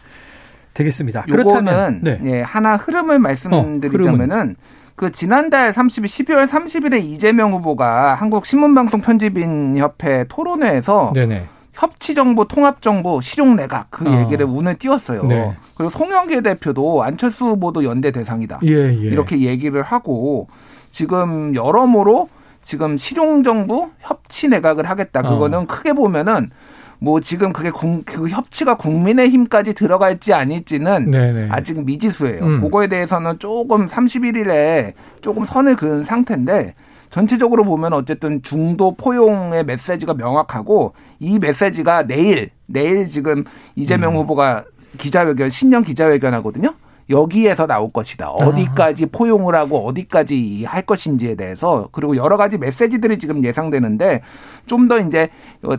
되겠습니다. 0.74 1.22
그렇다면 1.22 2.00
네. 2.02 2.18
예, 2.24 2.40
하나 2.42 2.76
흐름을 2.76 3.18
말씀드리자면은 3.18 4.56
어, 4.58 4.62
그 4.94 5.10
지난달 5.10 5.72
30일 5.72 6.04
12월 6.04 6.46
30일에 6.46 7.02
이재명 7.02 7.52
후보가 7.52 8.14
한국 8.14 8.46
신문방송 8.46 9.00
편집인 9.02 9.76
협회 9.76 10.24
토론회에서 10.28 11.12
네네. 11.14 11.46
협치 11.72 12.14
정부, 12.14 12.48
통합 12.48 12.80
정부, 12.80 13.20
실용 13.20 13.56
내각 13.56 13.90
그 13.90 14.08
어. 14.08 14.20
얘기를 14.20 14.46
운을 14.46 14.76
띄웠어요. 14.76 15.24
네. 15.24 15.50
그리고 15.74 15.90
송영길 15.90 16.42
대표도 16.42 17.02
안철수 17.02 17.46
후보도 17.46 17.84
연대 17.84 18.10
대상이다. 18.10 18.60
예, 18.64 18.72
예. 18.72 18.92
이렇게 18.94 19.40
얘기를 19.40 19.82
하고 19.82 20.48
지금 20.90 21.54
여러모로 21.54 22.28
지금 22.62 22.96
실용정부 22.96 23.90
협치 24.00 24.48
내각을 24.48 24.90
하겠다. 24.90 25.22
그거는 25.22 25.58
어. 25.60 25.66
크게 25.66 25.92
보면은 25.92 26.50
뭐 26.98 27.20
지금 27.20 27.52
그게 27.52 27.70
국, 27.70 28.04
그 28.04 28.28
협치가 28.28 28.76
국민의 28.76 29.28
힘까지 29.28 29.74
들어갈지 29.74 30.32
아닐지는 30.32 31.10
네네. 31.10 31.48
아직 31.50 31.84
미지수예요. 31.84 32.44
음. 32.44 32.60
그거에 32.60 32.88
대해서는 32.88 33.38
조금 33.38 33.86
31일에 33.86 34.94
조금 35.20 35.44
선을 35.44 35.76
그은 35.76 36.04
상태인데 36.04 36.74
전체적으로 37.10 37.64
보면 37.64 37.92
어쨌든 37.92 38.42
중도 38.42 38.94
포용의 38.96 39.64
메시지가 39.64 40.14
명확하고 40.14 40.94
이 41.20 41.38
메시지가 41.38 42.06
내일 42.06 42.50
내일 42.66 43.06
지금 43.06 43.44
이재명 43.74 44.12
음. 44.12 44.18
후보가 44.18 44.64
기자회견 44.98 45.50
신년 45.50 45.82
기자회견 45.82 46.34
하거든요. 46.34 46.74
여기에서 47.10 47.66
나올 47.66 47.92
것이다. 47.92 48.30
어디까지 48.30 49.04
아. 49.04 49.08
포용을 49.12 49.54
하고 49.54 49.86
어디까지 49.86 50.64
할 50.66 50.82
것인지에 50.82 51.34
대해서 51.34 51.88
그리고 51.92 52.16
여러 52.16 52.36
가지 52.36 52.56
메시지들이 52.58 53.18
지금 53.18 53.44
예상되는데 53.44 54.22
좀 54.66 54.86
더 54.86 54.98
이제 54.98 55.28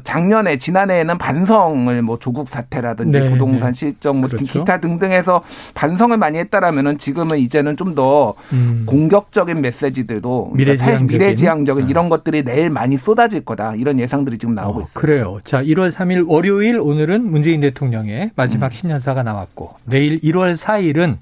작년에 0.03 0.57
지난해에는 0.57 1.17
반성을 1.17 2.01
뭐 2.01 2.19
조국 2.19 2.49
사태라든지 2.49 3.19
네, 3.19 3.29
부동산 3.29 3.71
네. 3.71 3.73
실정 3.73 4.19
뭐 4.19 4.29
그렇죠. 4.29 4.45
기타 4.45 4.79
등등해서 4.79 5.43
반성을 5.73 6.17
많이 6.17 6.37
했다라면은 6.39 6.97
지금은 6.97 7.37
이제는 7.37 7.77
좀더 7.77 8.33
음. 8.53 8.83
공격적인 8.85 9.61
메시지들도 9.61 10.51
미래지향적인, 10.55 11.07
미래지향적인 11.07 11.85
네. 11.85 11.91
이런 11.91 12.09
것들이 12.09 12.43
내일 12.43 12.69
많이 12.69 12.97
쏟아질 12.97 13.45
거다 13.45 13.75
이런 13.75 13.99
예상들이 13.99 14.37
지금 14.37 14.55
나오고 14.55 14.79
어, 14.79 14.83
있어요. 14.83 15.01
그래요. 15.01 15.39
자, 15.43 15.61
1월 15.61 15.91
3일 15.91 16.25
월요일 16.27 16.79
오늘은 16.79 17.29
문재인 17.29 17.61
대통령의 17.61 18.31
마지막 18.35 18.67
음. 18.67 18.71
신년사가 18.71 19.23
나왔고 19.23 19.75
내일 19.85 20.19
1월 20.19 20.55
4일은 20.55 21.16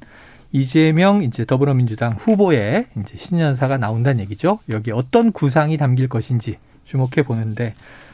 이재명 0.55 1.21
이제 1.21 1.43
더불어민주당 1.43 2.13
후보의 2.17 2.85
이제 3.01 3.17
신년사가 3.17 3.77
나온다는 3.77 4.21
얘기죠. 4.21 4.59
여기 4.69 4.91
어떤 4.93 5.33
구상이 5.33 5.75
담길 5.75 6.07
것인지 6.07 6.59
주목해 6.85 7.23
보는데 7.25 7.73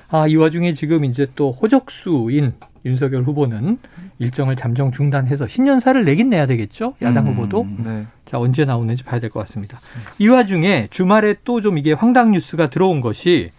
아, 0.09 0.25
이 0.27 0.35
와중에 0.35 0.73
지금 0.73 1.05
이제 1.05 1.27
또 1.35 1.51
호적수인 1.51 2.53
윤석열 2.83 3.21
후보는 3.21 3.77
일정을 4.17 4.55
잠정 4.55 4.91
중단해서 4.91 5.47
신년사를 5.47 6.03
내긴 6.03 6.31
내야 6.31 6.47
되겠죠. 6.47 6.95
야당 7.03 7.27
음, 7.27 7.33
후보도. 7.33 7.67
네. 7.77 8.07
자, 8.25 8.39
언제 8.39 8.65
나오는지 8.65 9.03
봐야 9.03 9.19
될 9.19 9.29
것 9.29 9.39
같습니다. 9.41 9.79
이 10.17 10.27
와중에 10.27 10.87
주말에 10.89 11.35
또 11.43 11.61
좀 11.61 11.77
이게 11.77 11.93
황당 11.93 12.31
뉴스가 12.31 12.71
들어온 12.71 13.01
것이 13.01 13.51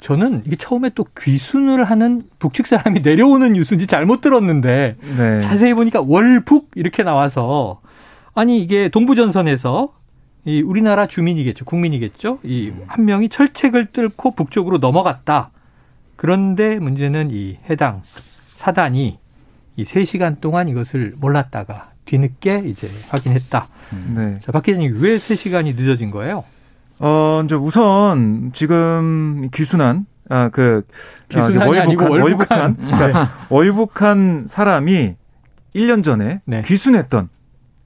저는 0.00 0.42
이게 0.46 0.56
처음에 0.56 0.90
또 0.96 1.06
귀순을 1.16 1.84
하는 1.84 2.24
북측 2.40 2.66
사람이 2.66 3.00
내려오는 3.04 3.52
뉴스인지 3.52 3.86
잘못 3.86 4.20
들었는데 4.20 4.96
네. 5.16 5.40
자세히 5.42 5.74
보니까 5.74 6.02
월북 6.04 6.72
이렇게 6.74 7.04
나와서 7.04 7.80
아니 8.36 8.60
이게 8.60 8.88
동부전선에서 8.90 9.92
이 10.44 10.62
우리나라 10.62 11.06
주민이겠죠 11.06 11.64
국민이겠죠 11.64 12.38
이 12.44 12.70
한 12.86 13.04
명이 13.04 13.28
철책을 13.30 13.86
뚫고 13.86 14.32
북쪽으로 14.36 14.78
넘어갔다. 14.78 15.50
그런데 16.14 16.78
문제는 16.78 17.30
이 17.32 17.58
해당 17.68 18.02
사단이 18.54 19.18
이 19.76 19.84
3시간 19.84 20.40
동안 20.40 20.68
이것을 20.68 21.14
몰랐다가 21.18 21.90
뒤늦게 22.04 22.62
이제 22.66 22.88
확인했다. 23.10 23.66
네. 24.14 24.38
자, 24.40 24.52
박 24.52 24.62
기자님 24.62 24.96
왜 25.00 25.16
3시간이 25.16 25.74
늦어진 25.76 26.10
거예요? 26.10 26.44
어, 27.00 27.42
이제 27.44 27.54
우선 27.54 28.50
지금 28.54 29.48
귀순한 29.52 30.06
아, 30.28 30.48
그 30.50 30.86
귀순한이 31.28 31.62
아, 31.62 31.66
월북한, 31.66 32.10
월북한, 32.10 32.76
그러니까 32.76 33.06
네. 33.08 33.28
월북한 33.50 34.46
사람이 34.48 35.14
1년 35.74 36.02
전에 36.02 36.40
네. 36.46 36.62
귀순했던 36.62 37.28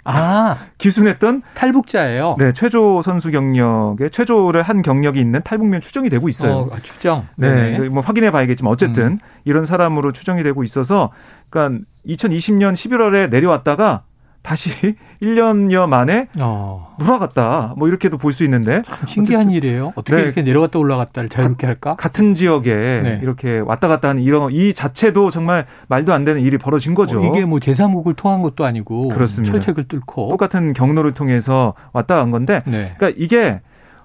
아, 0.05 0.57
귀순했던 0.79 1.43
탈북자예요. 1.55 2.37
네, 2.39 2.53
최조 2.53 3.03
선수 3.03 3.31
경력에 3.31 4.09
최조를 4.09 4.63
한 4.63 4.83
경력이 4.83 5.21
있는 5.21 5.43
탈북민 5.43 5.81
추정이 5.81 6.11
되고 6.11 6.29
있어요. 6.29 6.53
어, 6.53 6.69
아, 6.73 6.79
추정. 6.83 7.27
네, 7.37 7.79
네. 7.79 7.89
뭐 7.89 8.03
확인해 8.03 8.31
봐야겠지만 8.31 8.73
어쨌든 8.73 9.05
음. 9.05 9.19
이런 9.45 9.65
사람으로 9.65 10.13
추정이 10.13 10.43
되고 10.43 10.63
있어서 10.65 11.11
그러니까 11.49 11.85
2020년 12.07 12.73
11월에 12.73 13.31
내려왔다가 13.31 14.05
다시 14.43 14.71
1년여 15.23 15.87
만에 15.89 16.29
어. 16.41 16.97
돌아갔다. 16.99 17.75
뭐 17.77 17.89
이렇게도 17.89 18.17
볼 18.19 18.33
수 18.33 18.43
있는데 18.45 18.83
신기한 19.07 19.43
어쨌든. 19.49 19.57
일이에요. 19.57 19.93
어떻게 19.97 20.17
네. 20.17 20.23
이렇게 20.23 20.43
내려갔다 20.43 20.79
올라갔다를 20.79 21.29
자유롭게 21.29 21.67
할까? 21.67 21.95
같은 21.97 22.35
지역에 22.35 22.75
네. 23.03 23.21
이렇게 23.23 23.59
왔다 23.59 23.87
갔다 23.89 24.09
하는 24.09 24.23
이런 24.23 24.51
이 24.53 24.73
자체도 24.73 25.31
정말 25.31 25.67
말도 25.89 26.13
안 26.15 26.25
되는 26.25 26.41
일이 26.41 26.57
벌어진 26.59 26.95
거죠. 26.95 27.21
어, 27.21 27.25
이게 27.27 27.45
뭐 27.45 27.59
제3국을 27.59 28.17
통한 28.17 28.41
것도 28.43 28.65
아니고 28.65 29.09
그렇습니다. 29.09 29.53
철책을 29.53 29.89
뚫고 29.89 30.29
똑같은 30.29 30.73
경로를 30.73 31.13
통해서 31.13 31.75
왔다 31.93 32.17
간 32.17 32.31
건데 32.31 32.63
네. 32.67 32.95
그러니까 32.97 33.19
이게 33.23 33.61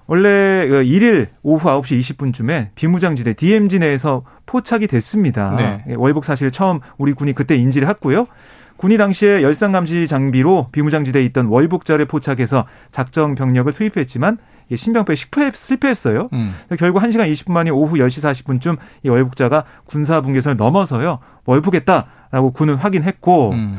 원래 0.08 0.28
1일 0.68 1.26
그 1.26 1.30
오후 1.42 1.68
9시 1.68 1.98
20분쯤에 2.16 2.68
비무장지대 2.76 3.32
DMZ 3.34 3.80
내에서 3.80 4.22
포착이 4.46 4.86
됐습니다. 4.86 5.54
네. 5.56 5.94
월북 5.96 6.24
사실 6.24 6.50
처음 6.52 6.78
우리 6.98 7.12
군이 7.12 7.32
그때 7.32 7.56
인지를 7.56 7.88
했고요. 7.88 8.26
군이 8.76 8.98
당시에 8.98 9.42
열상 9.42 9.72
감시 9.72 10.06
장비로 10.06 10.68
비무장지대에 10.72 11.24
있던 11.26 11.46
월북자를 11.46 12.06
포착해서 12.06 12.66
작정 12.90 13.34
병력을 13.34 13.72
투입했지만 13.72 14.38
신병표에 14.74 15.16
실패했어요. 15.16 16.28
음. 16.32 16.54
결국 16.78 17.00
1시간 17.02 17.30
20분 17.32 17.52
만에 17.52 17.70
오후 17.70 17.96
10시 17.96 18.20
40분쯤 18.22 18.76
이 19.04 19.08
월북자가 19.08 19.64
군사 19.84 20.20
분계선을 20.20 20.56
넘어서요. 20.56 21.20
월북했다라고 21.44 22.52
군은 22.52 22.74
확인했고 22.74 23.50
음. 23.52 23.78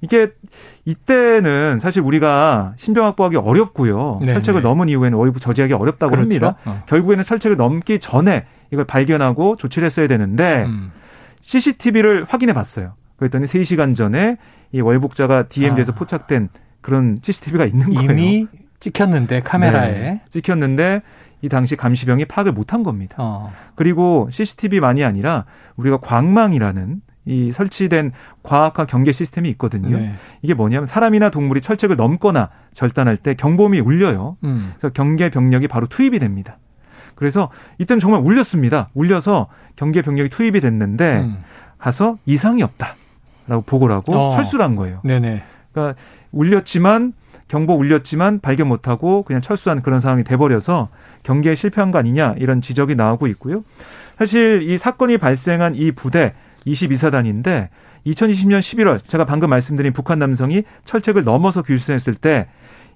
이게 0.00 0.28
이때는 0.84 1.78
사실 1.80 2.02
우리가 2.02 2.74
신병 2.76 3.06
확보하기 3.06 3.36
어렵고요. 3.36 4.18
네네. 4.20 4.32
철책을 4.34 4.62
네. 4.62 4.68
넘은 4.68 4.88
이후에는 4.88 5.18
월북 5.18 5.40
저지하기 5.40 5.72
어렵다고 5.72 6.10
그렇죠. 6.10 6.22
합니다. 6.22 6.54
어. 6.64 6.82
결국에는 6.86 7.24
철책을 7.24 7.56
넘기 7.56 7.98
전에 7.98 8.46
이걸 8.70 8.84
발견하고 8.84 9.56
조치를 9.56 9.86
했어야 9.86 10.06
되는데 10.06 10.64
음. 10.66 10.92
CCTV를 11.40 12.26
확인해 12.28 12.52
봤어요. 12.52 12.92
그랬더니 13.18 13.46
3시간 13.46 13.94
전에 13.94 14.38
이 14.72 14.80
월북자가 14.80 15.48
DMZ에서 15.48 15.92
아. 15.92 15.94
포착된 15.94 16.48
그런 16.80 17.18
CCTV가 17.20 17.66
있는 17.66 17.92
거예요. 17.92 18.10
이미 18.10 18.46
찍혔는데 18.80 19.42
카메라에 19.42 19.92
네, 19.92 20.20
찍혔는데 20.30 21.02
이 21.42 21.48
당시 21.48 21.76
감시병이 21.76 22.24
파악을 22.24 22.52
못한 22.52 22.82
겁니다. 22.82 23.16
어. 23.18 23.52
그리고 23.74 24.28
CCTV만이 24.30 25.04
아니라 25.04 25.44
우리가 25.76 25.98
광망이라는 25.98 27.02
이 27.26 27.52
설치된 27.52 28.12
과학화 28.42 28.86
경계 28.86 29.12
시스템이 29.12 29.50
있거든요. 29.50 29.98
네. 29.98 30.14
이게 30.40 30.54
뭐냐면 30.54 30.86
사람이나 30.86 31.28
동물이 31.30 31.60
철책을 31.60 31.96
넘거나 31.96 32.48
절단할 32.72 33.18
때 33.18 33.34
경보음이 33.34 33.80
울려요. 33.80 34.38
음. 34.44 34.72
그래서 34.78 34.92
경계 34.94 35.28
병력이 35.28 35.68
바로 35.68 35.86
투입이 35.86 36.18
됩니다. 36.20 36.58
그래서 37.14 37.50
이때는 37.78 38.00
정말 38.00 38.22
울렸습니다. 38.24 38.88
울려서 38.94 39.48
경계 39.76 40.00
병력이 40.00 40.30
투입이 40.30 40.60
됐는데 40.60 41.18
음. 41.18 41.38
가서 41.76 42.16
이상이 42.24 42.62
없다. 42.62 42.96
라고 43.48 43.62
보고를 43.62 43.94
하고 43.94 44.14
어. 44.14 44.30
철수를 44.30 44.64
한 44.64 44.76
거예요. 44.76 45.00
네네. 45.04 45.42
그러니까 45.72 46.00
울렸지만 46.32 47.12
경보 47.48 47.74
울렸지만 47.74 48.40
발견 48.40 48.68
못하고 48.68 49.22
그냥 49.22 49.40
철수한 49.40 49.82
그런 49.82 50.00
상황이 50.00 50.22
돼버려서 50.22 50.88
경계에 51.22 51.54
실패한 51.54 51.90
거 51.90 51.98
아니냐 51.98 52.34
이런 52.38 52.60
지적이 52.60 52.94
나오고 52.94 53.26
있고요. 53.28 53.64
사실 54.18 54.62
이 54.62 54.76
사건이 54.76 55.18
발생한 55.18 55.74
이 55.74 55.92
부대 55.92 56.34
22사단인데 56.66 57.68
2020년 58.06 58.60
11월 58.60 59.00
제가 59.06 59.24
방금 59.24 59.50
말씀드린 59.50 59.92
북한 59.92 60.18
남성이 60.18 60.64
철책을 60.84 61.24
넘어서 61.24 61.62
귀순했을 61.62 62.14
때 62.14 62.46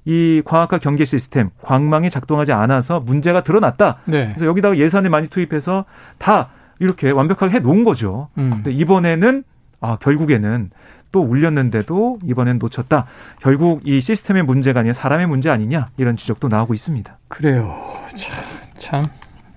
이 0.04 0.42
과학화 0.44 0.78
경계 0.78 1.04
시스템 1.04 1.50
광망이 1.62 2.10
작동하지 2.10 2.52
않아서 2.52 3.00
문제가 3.00 3.42
드러났다. 3.42 3.98
네. 4.06 4.28
그래서 4.28 4.46
여기다가 4.46 4.76
예산을 4.76 5.10
많이 5.10 5.28
투입해서 5.28 5.84
다 6.18 6.50
이렇게 6.80 7.10
완벽하게 7.12 7.56
해 7.56 7.58
놓은 7.60 7.84
거죠. 7.84 8.28
음. 8.38 8.50
근데 8.50 8.72
이번에는 8.72 9.44
아, 9.82 9.96
결국에는 9.96 10.70
또 11.10 11.20
울렸는데도 11.20 12.20
이번엔 12.24 12.58
놓쳤다. 12.58 13.04
결국 13.42 13.82
이 13.84 14.00
시스템의 14.00 14.44
문제가 14.44 14.80
아니라 14.80 14.94
사람의 14.94 15.26
문제 15.26 15.50
아니냐 15.50 15.88
이런 15.98 16.16
지적도 16.16 16.48
나오고 16.48 16.72
있습니다. 16.72 17.18
그래요. 17.28 17.78
참, 18.16 18.44
참 18.78 19.04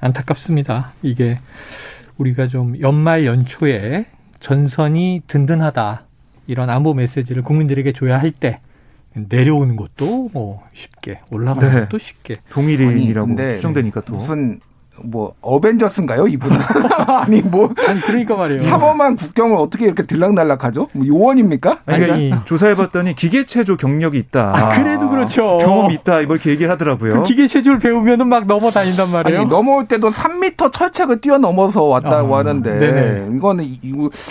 안타깝습니다. 0.02 0.92
이게 1.02 1.40
우리가 2.18 2.48
좀 2.48 2.78
연말 2.82 3.26
연초에 3.26 4.08
전선이 4.42 5.22
든든하다 5.28 6.04
이런 6.48 6.70
안보 6.70 6.94
메시지를 6.94 7.42
국민들에게 7.44 7.94
줘야 7.94 8.20
할 8.20 8.32
때 8.32 8.60
내려오는 9.14 9.78
것도 9.78 10.30
뭐 10.34 10.62
쉽게 10.74 11.22
올라가는 11.32 11.74
네. 11.74 11.80
것도 11.82 11.98
쉽게 12.00 12.36
동일인이라고 12.50 13.38
추정되니까 13.52 14.02
또 14.02 14.14
무슨 14.14 14.60
뭐 15.04 15.34
어벤져스인가요 15.42 16.28
이분은 16.28 16.58
아니 17.08 17.42
뭐 17.42 17.74
아니 17.88 18.00
그러니까 18.00 18.36
말이에요 18.36 18.62
사범한 18.62 19.16
국경을 19.16 19.58
어떻게 19.58 19.86
이렇게 19.86 20.06
들락날락하죠 20.06 20.90
뭐 20.94 21.06
요원입니까? 21.06 21.80
아니, 21.86 22.00
그러니까 22.06 22.46
조사해봤더니 22.46 23.16
기계체조 23.16 23.78
경력이 23.78 24.18
있다. 24.18 24.54
아, 24.56 24.70
그래도 24.70 25.10
그렇죠. 25.10 25.58
경험 25.58 25.92
있다 25.92 26.22
이렇게 26.22 26.52
얘기를 26.52 26.72
하더라고요. 26.72 27.22
그 27.22 27.24
기계체조를 27.24 27.80
배우면은 27.80 28.28
막 28.28 28.46
넘어다닌단 28.46 29.12
말이에요. 29.12 29.40
아니 29.42 29.50
넘어올 29.50 29.88
때도 29.88 30.10
3미터 30.10 30.72
철책을 30.72 31.22
뛰어넘어서 31.22 31.84
왔다고 31.84 32.36
아, 32.36 32.40
하는데 32.40 32.78
네네. 32.78 33.36
이거는 33.36 33.66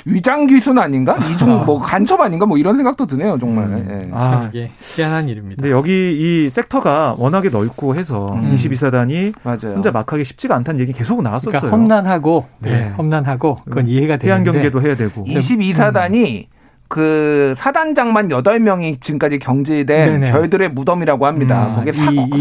위장 0.05 0.47
기술 0.47 0.79
아닌가? 0.79 1.17
이중 1.31 1.61
아. 1.61 1.65
뭐 1.65 1.79
간첩 1.81 2.21
아닌가? 2.21 2.47
뭐 2.47 2.59
이런 2.59 2.77
생각도 2.77 3.07
드네요 3.07 3.39
정말. 3.39 3.65
음. 3.67 3.87
네. 3.89 4.11
아 4.13 4.49
이게 4.53 4.71
희한한 4.79 5.29
일입니다. 5.29 5.61
근데 5.61 5.71
여기 5.71 6.45
이 6.45 6.51
섹터가 6.51 7.17
워낙에 7.19 7.49
넓고 7.49 7.95
해서 7.95 8.33
음. 8.35 8.55
22사단이 8.55 9.35
맞아요. 9.43 9.75
혼자 9.75 9.91
막하기 9.91 10.25
쉽지가 10.25 10.54
쉽지가 10.55 10.57
않다는 10.57 10.81
얘기 10.81 10.93
계속 10.93 11.23
나왔었어요. 11.23 11.51
그러니까 11.51 11.77
험난하고 11.77 12.47
네. 12.61 12.71
네. 12.71 12.89
험난하고 12.97 13.57
그건 13.65 13.89
이해가 13.89 14.17
되는데 14.17 14.29
해안 14.29 14.45
경계도 14.45 14.83
해야 14.83 14.97
되고 14.97 15.25
22사단이 15.25 16.43
음. 16.43 16.45
그 16.87 17.55
사단장만 17.57 18.29
8명이 18.29 19.01
지금까지 19.01 19.39
경질된 19.39 20.21
네네. 20.21 20.33
별들의 20.33 20.69
무덤이라고 20.71 21.27
합니다. 21.27 21.69
음, 21.69 21.75
거기에 21.75 21.93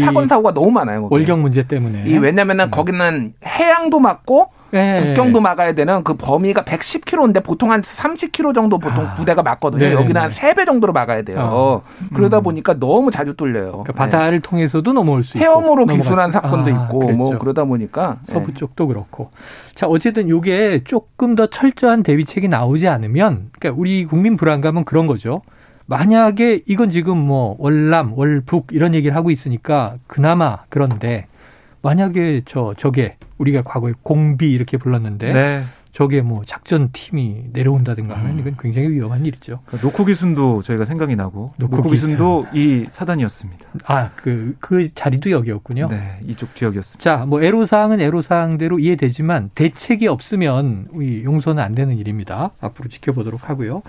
사, 0.04 0.12
건 0.12 0.28
사고가 0.28 0.54
너무 0.54 0.70
많아요. 0.70 1.02
거기에. 1.02 1.16
월경 1.16 1.42
문제 1.42 1.66
때문에. 1.66 2.04
이 2.06 2.16
왜냐면은 2.16 2.66
음. 2.66 2.70
거기는 2.70 3.32
해양도 3.44 3.98
맞고 3.98 4.50
네. 4.74 4.98
국경도 4.98 5.40
막아야 5.40 5.72
되는 5.72 6.02
그 6.02 6.14
범위가 6.14 6.64
110km인데 6.64 7.44
보통 7.44 7.70
한 7.70 7.80
30km 7.80 8.52
정도 8.54 8.78
보통 8.78 9.06
아. 9.06 9.14
부대가 9.14 9.40
맞거든요. 9.40 9.84
네네네. 9.84 10.02
여기는 10.02 10.20
한 10.20 10.30
3배 10.30 10.66
정도로 10.66 10.92
막아야 10.92 11.22
돼요. 11.22 11.38
어. 11.40 11.82
그러다 12.12 12.38
음. 12.38 12.42
보니까 12.42 12.80
너무 12.80 13.12
자주 13.12 13.34
뚫려요. 13.34 13.70
그러니까 13.70 13.92
바다를 13.92 14.40
네. 14.40 14.48
통해서도 14.48 14.92
넘어올 14.92 15.22
수 15.22 15.38
있고. 15.38 15.44
헤엄으로 15.44 15.86
기순한 15.86 16.32
사건도 16.32 16.74
아, 16.74 16.84
있고 16.84 16.98
뭐 16.98 17.06
그랬죠. 17.06 17.16
뭐 17.16 17.38
그러다 17.38 17.64
보니까 17.64 18.18
서부 18.24 18.48
네. 18.48 18.54
쪽도 18.54 18.88
그렇고. 18.88 19.30
자, 19.76 19.86
어쨌든 19.86 20.28
요게 20.28 20.82
조금 20.84 21.36
더 21.36 21.46
철저한 21.46 22.02
대비책이 22.02 22.48
나오지 22.48 22.88
않으면 22.88 23.50
그러니까 23.56 23.80
우리 23.80 24.04
국민 24.06 24.36
불안감은 24.36 24.84
그런 24.84 25.06
거죠. 25.06 25.42
만약에 25.86 26.62
이건 26.66 26.90
지금 26.90 27.18
뭐 27.18 27.54
월남, 27.58 28.14
월북 28.16 28.68
이런 28.72 28.94
얘기를 28.94 29.14
하고 29.14 29.30
있으니까 29.30 29.94
그나마 30.06 30.60
그런데 30.68 31.26
만약에 31.84 32.42
저 32.46 32.74
저게 32.76 33.16
우리가 33.38 33.62
과거에 33.62 33.92
공비 34.02 34.50
이렇게 34.50 34.78
불렀는데 34.78 35.32
네. 35.32 35.64
저게 35.92 36.22
뭐 36.22 36.42
작전 36.44 36.88
팀이 36.92 37.50
내려온다든가 37.52 38.16
하면 38.16 38.32
음. 38.32 38.38
이건 38.40 38.56
굉장히 38.58 38.88
위험한 38.88 39.24
일이죠. 39.26 39.60
그러니까 39.64 39.86
노쿠 39.86 40.06
기순도 40.06 40.62
저희가 40.62 40.86
생각이 40.86 41.14
나고 41.14 41.52
노쿠, 41.56 41.88
기순도 41.88 42.46
이 42.52 42.86
사단이었습니다. 42.90 43.64
아, 43.84 44.10
그, 44.16 44.56
그 44.58 44.92
자리도 44.92 45.30
여기였군요. 45.30 45.88
네, 45.88 46.18
이쪽 46.26 46.56
지역이었습니다. 46.56 46.98
자, 46.98 47.24
뭐 47.26 47.44
애로 47.44 47.64
사항은 47.64 48.00
애로 48.00 48.22
사항대로 48.22 48.80
이해되지만 48.80 49.50
대책이 49.54 50.08
없으면 50.08 50.88
이 51.00 51.22
용서는 51.22 51.62
안 51.62 51.76
되는 51.76 51.96
일입니다. 51.96 52.50
앞으로 52.60 52.88
지켜보도록 52.88 53.48
하고요. 53.48 53.82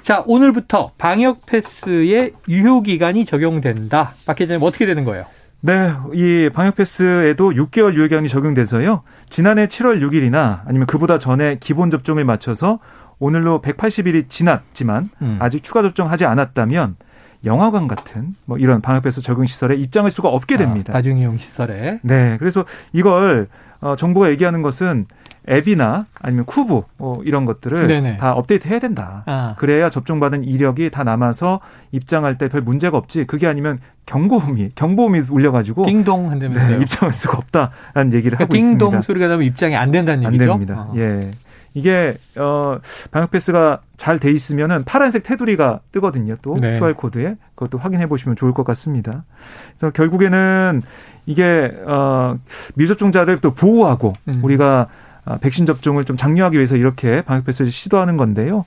자, 0.00 0.24
오늘부터 0.26 0.92
방역 0.96 1.44
패스의 1.44 2.32
유효 2.48 2.80
기간이 2.80 3.26
적용된다. 3.26 4.14
박 4.24 4.36
기자님 4.36 4.62
어떻게 4.62 4.86
되는 4.86 5.04
거예요? 5.04 5.26
네, 5.62 5.92
이 6.14 6.48
방역 6.52 6.76
패스에도 6.76 7.50
6개월 7.50 7.94
유예 7.94 8.08
기간이 8.08 8.28
적용돼서요. 8.28 9.02
지난해 9.28 9.66
7월 9.66 10.00
6일이나 10.00 10.62
아니면 10.64 10.86
그보다 10.86 11.18
전에 11.18 11.58
기본 11.60 11.90
접종을 11.90 12.24
마쳐서 12.24 12.78
오늘로 13.18 13.60
180일이 13.60 14.30
지났지만 14.30 15.10
음. 15.20 15.36
아직 15.40 15.62
추가 15.62 15.82
접종하지 15.82 16.24
않았다면 16.24 16.96
영화관 17.44 17.88
같은 17.88 18.34
뭐 18.46 18.56
이런 18.56 18.80
방역 18.80 19.02
패스 19.02 19.20
적용 19.20 19.46
시설에 19.46 19.74
입장할 19.76 20.10
수가 20.10 20.28
없게 20.28 20.54
아, 20.54 20.58
됩니다. 20.58 20.92
아, 20.92 20.94
다중이용 20.94 21.36
시설에. 21.36 22.00
네, 22.02 22.36
그래서 22.38 22.64
이걸 22.92 23.48
어, 23.80 23.96
정부가 23.96 24.30
얘기하는 24.30 24.62
것은 24.62 25.06
앱이나 25.48 26.06
아니면 26.20 26.44
쿠브 26.44 26.82
뭐 26.98 27.22
이런 27.24 27.44
것들을 27.46 27.86
네네. 27.86 28.16
다 28.18 28.32
업데이트 28.32 28.68
해야 28.68 28.78
된다. 28.78 29.22
아. 29.26 29.54
그래야 29.58 29.88
접종받은 29.90 30.44
이력이 30.44 30.90
다 30.90 31.04
남아서 31.04 31.60
입장할 31.92 32.36
때 32.38 32.48
별 32.48 32.60
문제가 32.62 32.98
없지. 32.98 33.24
그게 33.26 33.46
아니면 33.46 33.78
경고음이 34.06 34.72
경보음이 34.74 35.22
울려가지고 35.30 35.86
띵동 35.86 36.30
한다면서요. 36.30 36.76
네, 36.76 36.82
입장할 36.82 37.12
수가 37.14 37.38
없다라는 37.38 38.12
얘기를 38.12 38.36
그러니까 38.36 38.44
하고 38.44 38.52
띵동 38.54 38.58
있습니다. 38.70 38.86
띵동 38.86 39.02
소리가 39.02 39.28
나면 39.28 39.46
입장이 39.46 39.76
안 39.76 39.90
된다는 39.90 40.26
안 40.26 40.34
얘기죠. 40.34 40.52
안 40.52 40.58
됩니다. 40.58 40.88
아. 40.90 40.92
예. 40.96 41.30
이게 41.72 42.16
어 42.36 42.78
방역 43.12 43.30
패스가 43.30 43.82
잘 43.96 44.18
돼 44.18 44.32
있으면은 44.32 44.82
파란색 44.84 45.22
테두리가 45.22 45.78
뜨거든요. 45.92 46.34
또 46.42 46.56
네. 46.60 46.74
QR 46.76 46.94
코드에 46.94 47.36
그것도 47.54 47.78
확인해 47.78 48.08
보시면 48.08 48.34
좋을 48.34 48.52
것 48.52 48.64
같습니다. 48.64 49.24
그래서 49.76 49.92
결국에는 49.92 50.82
이게 51.26 51.72
어 51.86 52.34
미접종자를 52.74 53.38
또 53.40 53.54
보호하고 53.54 54.14
음. 54.26 54.40
우리가 54.42 54.86
아, 54.88 55.09
백신 55.40 55.66
접종을 55.66 56.04
좀 56.04 56.16
장려하기 56.16 56.56
위해서 56.56 56.76
이렇게 56.76 57.22
방역 57.22 57.44
패스를 57.44 57.70
시도하는 57.70 58.16
건데요. 58.16 58.64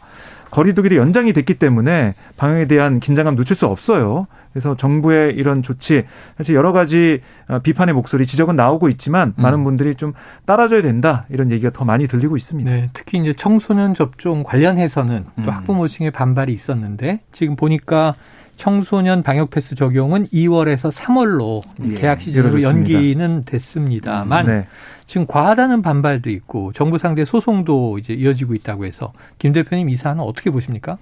거리두기를 0.52 0.98
연장이 0.98 1.34
됐기 1.34 1.56
때문에 1.56 2.14
방역에 2.38 2.66
대한 2.68 3.00
긴장감 3.00 3.36
놓칠 3.36 3.56
수 3.56 3.66
없어요. 3.66 4.28
그래서 4.54 4.78
정부의 4.78 5.34
이런 5.34 5.64
조치 5.64 6.06
사실 6.38 6.54
여러 6.54 6.72
가지 6.72 7.22
어, 7.48 7.58
비판의 7.58 7.96
목소리 7.96 8.28
지적은 8.28 8.56
나오고 8.56 8.88
있지만 8.90 9.34
음. 9.36 9.42
많은 9.42 9.64
분들이 9.64 9.96
좀 9.96 10.14
따라줘야 10.46 10.84
된다 10.84 11.26
이런 11.30 11.50
얘기가 11.50 11.72
더 11.72 11.86
많이 11.86 12.08
들리고 12.08 12.38
있습니다. 12.38 12.70
네, 12.70 12.90
특히 12.94 13.18
이제 13.18 13.34
청소년 13.34 13.96
접종 13.96 14.44
관련해서는 14.44 15.26
또 15.38 15.42
음. 15.42 15.50
학부모 15.50 15.88
층의 15.88 16.12
반발이 16.12 16.54
있었는데 16.54 17.22
지금 17.32 17.56
보니까 17.56 18.14
청소년 18.56 19.24
방역 19.24 19.50
패스 19.50 19.74
적용은 19.74 20.28
2월에서 20.28 20.92
3월로 20.92 21.64
예, 21.90 21.96
계약 21.96 22.22
시즌으로 22.22 22.62
연기는 22.62 23.44
됐습니다만 23.46 24.46
네. 24.46 24.68
지금 25.06 25.28
과하다는 25.28 25.82
반발도 25.82 26.30
있고 26.30 26.72
정부 26.74 26.98
상대 26.98 27.26
소송도 27.26 28.00
이제 28.00 28.14
이어지고 28.14 28.56
있다고 28.56 28.86
해서 28.86 29.14
김 29.40 29.54
대표님 29.54 29.90
이 29.90 29.96
사안은 29.96 30.24
어떻게 30.24 30.50
보십니까? 30.50 30.98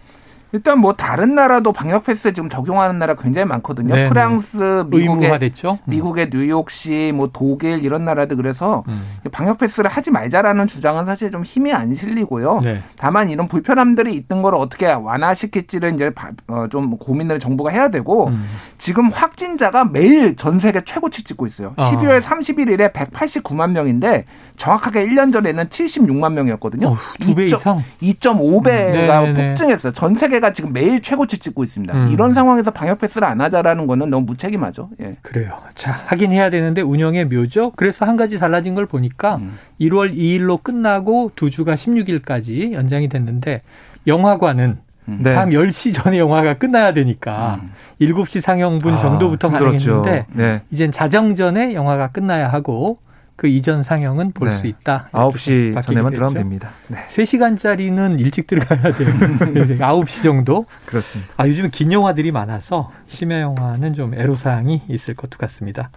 일단 0.54 0.80
뭐 0.80 0.94
다른 0.94 1.34
나라도 1.36 1.72
방역 1.72 2.06
패스 2.06 2.34
지금 2.34 2.50
적용하는 2.50 3.00
나라 3.00 3.16
굉장히 3.16 3.48
많거든요. 3.48 3.94
네네. 3.94 4.10
프랑스, 4.10 4.84
미국의 4.88 5.28
의무화됐죠? 5.28 5.72
음. 5.72 5.78
미국의 5.86 6.30
뉴욕시, 6.32 7.14
뭐 7.16 7.30
독일 7.32 7.84
이런 7.84 8.04
나라들 8.04 8.36
그래서 8.36 8.84
음. 8.90 9.04
방역 9.32 9.60
패스를 9.60 9.90
하지 9.90 10.12
말자라는 10.12 10.68
주장은 10.68 11.06
사실 11.06 11.32
좀 11.32 11.44
힘이 11.44 11.72
안 11.72 11.94
실리고요. 11.94 12.60
네. 12.64 12.82
다만 12.98 13.30
이런 13.30 13.48
불편함들이 13.48 14.14
있던 14.16 14.42
걸 14.42 14.56
어떻게 14.56 14.92
완화시킬지를 14.92 15.94
이제 15.94 16.12
어, 16.48 16.68
좀 16.70 16.98
고민을 16.98 17.40
정부가 17.40 17.70
해야 17.72 17.88
되고 17.90 18.28
음. 18.28 18.46
지금 18.78 19.10
확진자가 19.10 19.86
매일 19.86 20.36
전 20.36 20.60
세계 20.60 20.82
최고치 20.82 21.24
찍고 21.24 21.46
있어요. 21.46 21.74
아. 21.78 21.92
12월 21.92 22.22
31일에 22.22 22.92
189만 22.92 23.72
명인데 23.72 24.26
정확하게 24.58 25.06
1년 25.08 25.32
전에는 25.32 25.66
76만 25.66 26.34
명이었거든요. 26.34 26.90
어, 26.90 26.96
2배 27.22 27.46
이상 27.46 27.82
2.5배가 28.02 29.24
음. 29.26 29.34
폭증했어요. 29.34 29.94
전 29.94 30.16
세계 30.16 30.41
해외가 30.42 30.52
지금 30.52 30.74
매일 30.74 31.02
최고치 31.02 31.38
찍고 31.38 31.64
있습니다. 31.64 31.96
음. 31.96 32.12
이런 32.12 32.34
상황에서 32.34 32.72
방역 32.72 33.00
패스를 33.00 33.28
안 33.28 33.40
하자라는 33.40 33.86
거는 33.86 34.10
너무 34.10 34.26
무책임하죠. 34.26 34.90
예. 35.00 35.16
그래요. 35.22 35.58
자, 35.76 35.92
하긴 35.92 36.32
해야 36.32 36.50
되는데 36.50 36.82
운영의 36.82 37.26
묘죠. 37.26 37.72
그래서 37.76 38.06
한 38.06 38.18
가지 38.18 38.40
달라진 38.40 38.74
걸 38.74 38.88
보니까 38.88 39.36
음. 39.36 39.58
1월 39.80 40.14
2일로 40.14 40.62
끝나고 40.62 41.32
두 41.36 41.50
주가 41.52 41.76
16일까지 41.76 42.74
연장이 42.74 43.08
됐는데 43.08 43.62
영화관은 44.08 44.80
음. 45.08 45.20
네. 45.22 45.36
밤 45.36 45.52
10시 45.52 45.94
전에 45.94 46.18
영화가 46.18 46.56
끝나야 46.56 46.94
되니까 46.94 47.62
음. 47.62 47.72
7시 48.02 48.42
상영분 48.42 48.96
아, 48.96 48.98
정도부터 48.98 49.50
가능했는데 49.50 50.26
네. 50.34 50.62
이젠 50.72 50.92
자정 50.92 51.36
전에 51.36 51.74
영화가 51.74 52.10
끝나야 52.10 52.48
하고 52.50 52.98
그 53.42 53.48
이전 53.48 53.82
상영은 53.82 54.34
볼수 54.34 54.62
네. 54.62 54.70
있다. 54.70 55.10
9시 55.14 55.82
전에만 55.82 56.12
들어가면 56.14 56.36
됩니다. 56.36 56.70
네. 56.90 57.00
3시간짜리는 57.08 58.20
일찍 58.20 58.46
들어가야 58.46 58.94
돼요. 58.94 59.10
9시 59.80 60.22
정도? 60.22 60.68
그렇습니다. 60.86 61.34
아, 61.38 61.48
요즘 61.48 61.72
긴 61.72 61.92
영화들이 61.92 62.30
많아서 62.32 62.92
심야 63.08 63.42
영화는 63.42 63.96
좀 63.96 64.14
애로사항이 64.14 64.84
있을 64.88 65.16
것도 65.16 65.40
같습니다. 65.40 65.90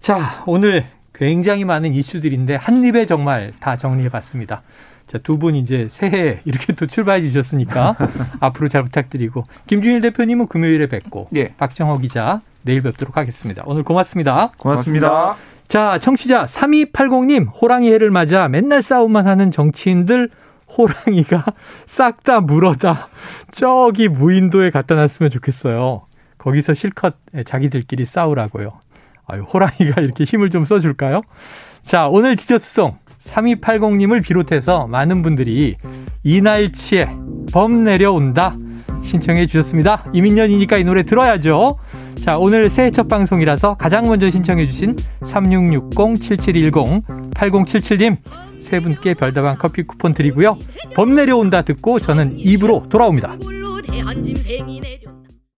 자, 0.00 0.42
오늘 0.46 0.84
굉장히 1.14 1.64
많은 1.64 1.94
이슈들인데 1.94 2.56
한 2.56 2.82
입에 2.82 3.06
정말 3.06 3.52
다 3.60 3.76
정리해 3.76 4.08
봤습니다. 4.08 4.62
자, 5.06 5.18
두 5.18 5.38
분 5.38 5.54
이제 5.54 5.86
새해 5.88 6.40
이렇게 6.44 6.72
또 6.72 6.86
출발해 6.88 7.22
주셨으니까 7.22 7.94
앞으로 8.40 8.68
잘 8.68 8.82
부탁드리고 8.82 9.44
김준일 9.68 10.00
대표님은 10.00 10.48
금요일에 10.48 10.88
뵙고 10.88 11.28
예. 11.36 11.54
박정호 11.56 11.98
기자 11.98 12.40
내일 12.62 12.80
뵙도록 12.80 13.16
하겠습니다. 13.16 13.62
오늘 13.64 13.84
고맙습니다. 13.84 14.50
고맙습니다. 14.58 15.08
고맙습니다. 15.08 15.53
자, 15.68 15.98
청취자 15.98 16.44
3280님, 16.44 17.48
호랑이 17.60 17.90
해를 17.92 18.10
맞아 18.10 18.48
맨날 18.48 18.82
싸움만 18.82 19.26
하는 19.26 19.50
정치인들 19.50 20.30
호랑이가 20.76 21.44
싹 21.86 22.24
다 22.24 22.40
물어다 22.40 23.08
저기 23.52 24.08
무인도에 24.08 24.70
갖다 24.70 24.94
놨으면 24.94 25.30
좋겠어요. 25.30 26.06
거기서 26.38 26.74
실컷 26.74 27.16
자기들끼리 27.44 28.04
싸우라고요. 28.04 28.78
아유, 29.26 29.42
호랑이가 29.42 30.00
이렇게 30.02 30.24
힘을 30.24 30.50
좀 30.50 30.64
써줄까요? 30.64 31.22
자, 31.82 32.08
오늘 32.08 32.36
디저트송 32.36 32.98
3280님을 33.22 34.22
비롯해서 34.22 34.86
많은 34.86 35.22
분들이 35.22 35.76
이날치에 36.22 37.08
범 37.52 37.84
내려온다 37.84 38.56
신청해 39.02 39.46
주셨습니다. 39.46 40.04
이민년이니까 40.12 40.78
이 40.78 40.84
노래 40.84 41.02
들어야죠. 41.02 41.78
자, 42.22 42.38
오늘 42.38 42.70
새해 42.70 42.90
첫 42.90 43.08
방송이라서 43.08 43.76
가장 43.76 44.08
먼저 44.08 44.30
신청해 44.30 44.66
주신 44.66 44.96
3660-7710-8077님 45.22 48.16
세 48.58 48.80
분께 48.80 49.12
별다방 49.14 49.56
커피 49.58 49.82
쿠폰 49.82 50.14
드리고요. 50.14 50.56
범 50.94 51.14
내려온다 51.14 51.60
듣고 51.62 52.00
저는 52.00 52.38
입으로 52.38 52.84
돌아옵니다. 52.88 53.36